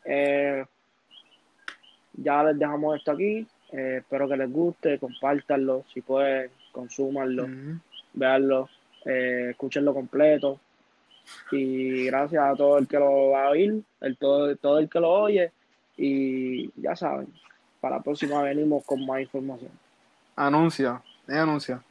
[0.06, 0.64] Eh,
[2.14, 3.46] ya les dejamos esto aquí.
[3.72, 7.48] Eh, espero que les guste, compártanlo, si pueden, consúmanlo,
[8.14, 8.70] veanlo,
[9.06, 10.60] eh, escúchenlo completo.
[11.52, 15.00] Y gracias a todo el que lo va a oír, el, todo, todo el que
[15.00, 15.52] lo oye.
[15.98, 17.28] Y ya saben,
[17.80, 19.72] para la próxima venimos con más información.
[20.36, 21.82] Anuncia, es anuncia.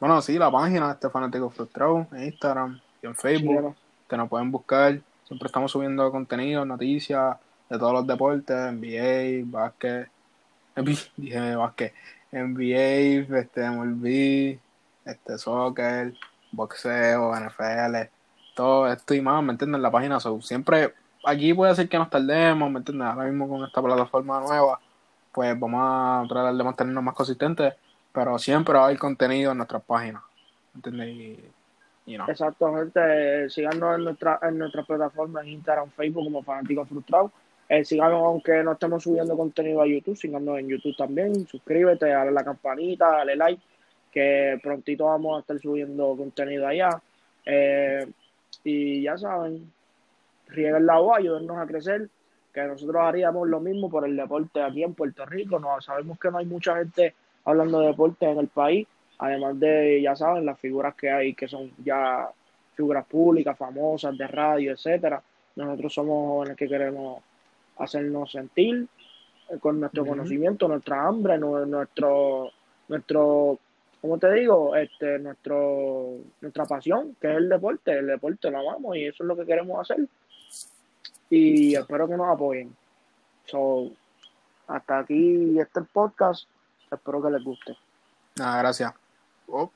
[0.00, 3.74] Bueno, sí, la página de este fanático frustrado en Instagram y en Facebook,
[4.08, 5.00] que nos pueden buscar.
[5.24, 7.36] Siempre estamos subiendo contenido, noticias
[7.68, 10.08] de todos los deportes, NBA, básquet,
[11.16, 11.94] dije básquet,
[12.30, 14.60] NBA, este, MLB,
[15.04, 16.14] este, soccer,
[16.52, 18.08] boxeo, NFL,
[18.54, 19.82] todo esto y más, ¿me entienden?
[19.82, 20.94] La página, siempre,
[21.24, 23.08] aquí puede ser que nos tardemos, ¿me entiendes?
[23.08, 24.78] Ahora mismo con esta plataforma nueva,
[25.32, 27.74] pues vamos a tratar de mantenernos más consistentes,
[28.12, 30.22] pero siempre va a haber contenido en nuestras páginas,
[30.74, 31.08] ¿entiendes?
[31.08, 31.38] Y,
[32.26, 37.32] Exacto, gente, síganos en nuestra, en nuestra plataforma en Instagram, Facebook como Fanáticos Frustrados
[37.68, 41.46] eh, síganos, aunque no estemos subiendo contenido a YouTube, síganos en YouTube también.
[41.46, 43.62] Suscríbete, dale la campanita, dale like,
[44.10, 47.00] que prontito vamos a estar subiendo contenido allá.
[47.44, 48.06] Eh,
[48.64, 49.70] y ya saben,
[50.48, 52.08] rieguen la voz, ayúdennos a crecer,
[52.54, 55.58] que nosotros haríamos lo mismo por el deporte aquí en Puerto Rico.
[55.58, 57.14] No, sabemos que no hay mucha gente
[57.48, 58.86] hablando de deporte en el país,
[59.18, 62.28] además de, ya saben, las figuras que hay, que son ya
[62.74, 65.22] figuras públicas, famosas, de radio, etcétera.
[65.56, 67.22] Nosotros somos jóvenes que queremos
[67.78, 68.86] hacernos sentir
[69.48, 72.50] eh, con nuestro conocimiento, nuestra hambre, nuestro,
[72.88, 73.58] nuestro,
[74.02, 74.76] ¿cómo te digo?
[74.76, 79.26] Este, nuestro, nuestra pasión, que es el deporte, el deporte lo amamos y eso es
[79.26, 80.06] lo que queremos hacer.
[81.30, 82.76] Y espero que nos apoyen.
[83.46, 83.90] So,
[84.66, 86.46] hasta aquí este podcast.
[86.90, 87.76] Espero que les guste.
[88.36, 88.92] Nada, gracias.
[89.48, 89.70] Oh.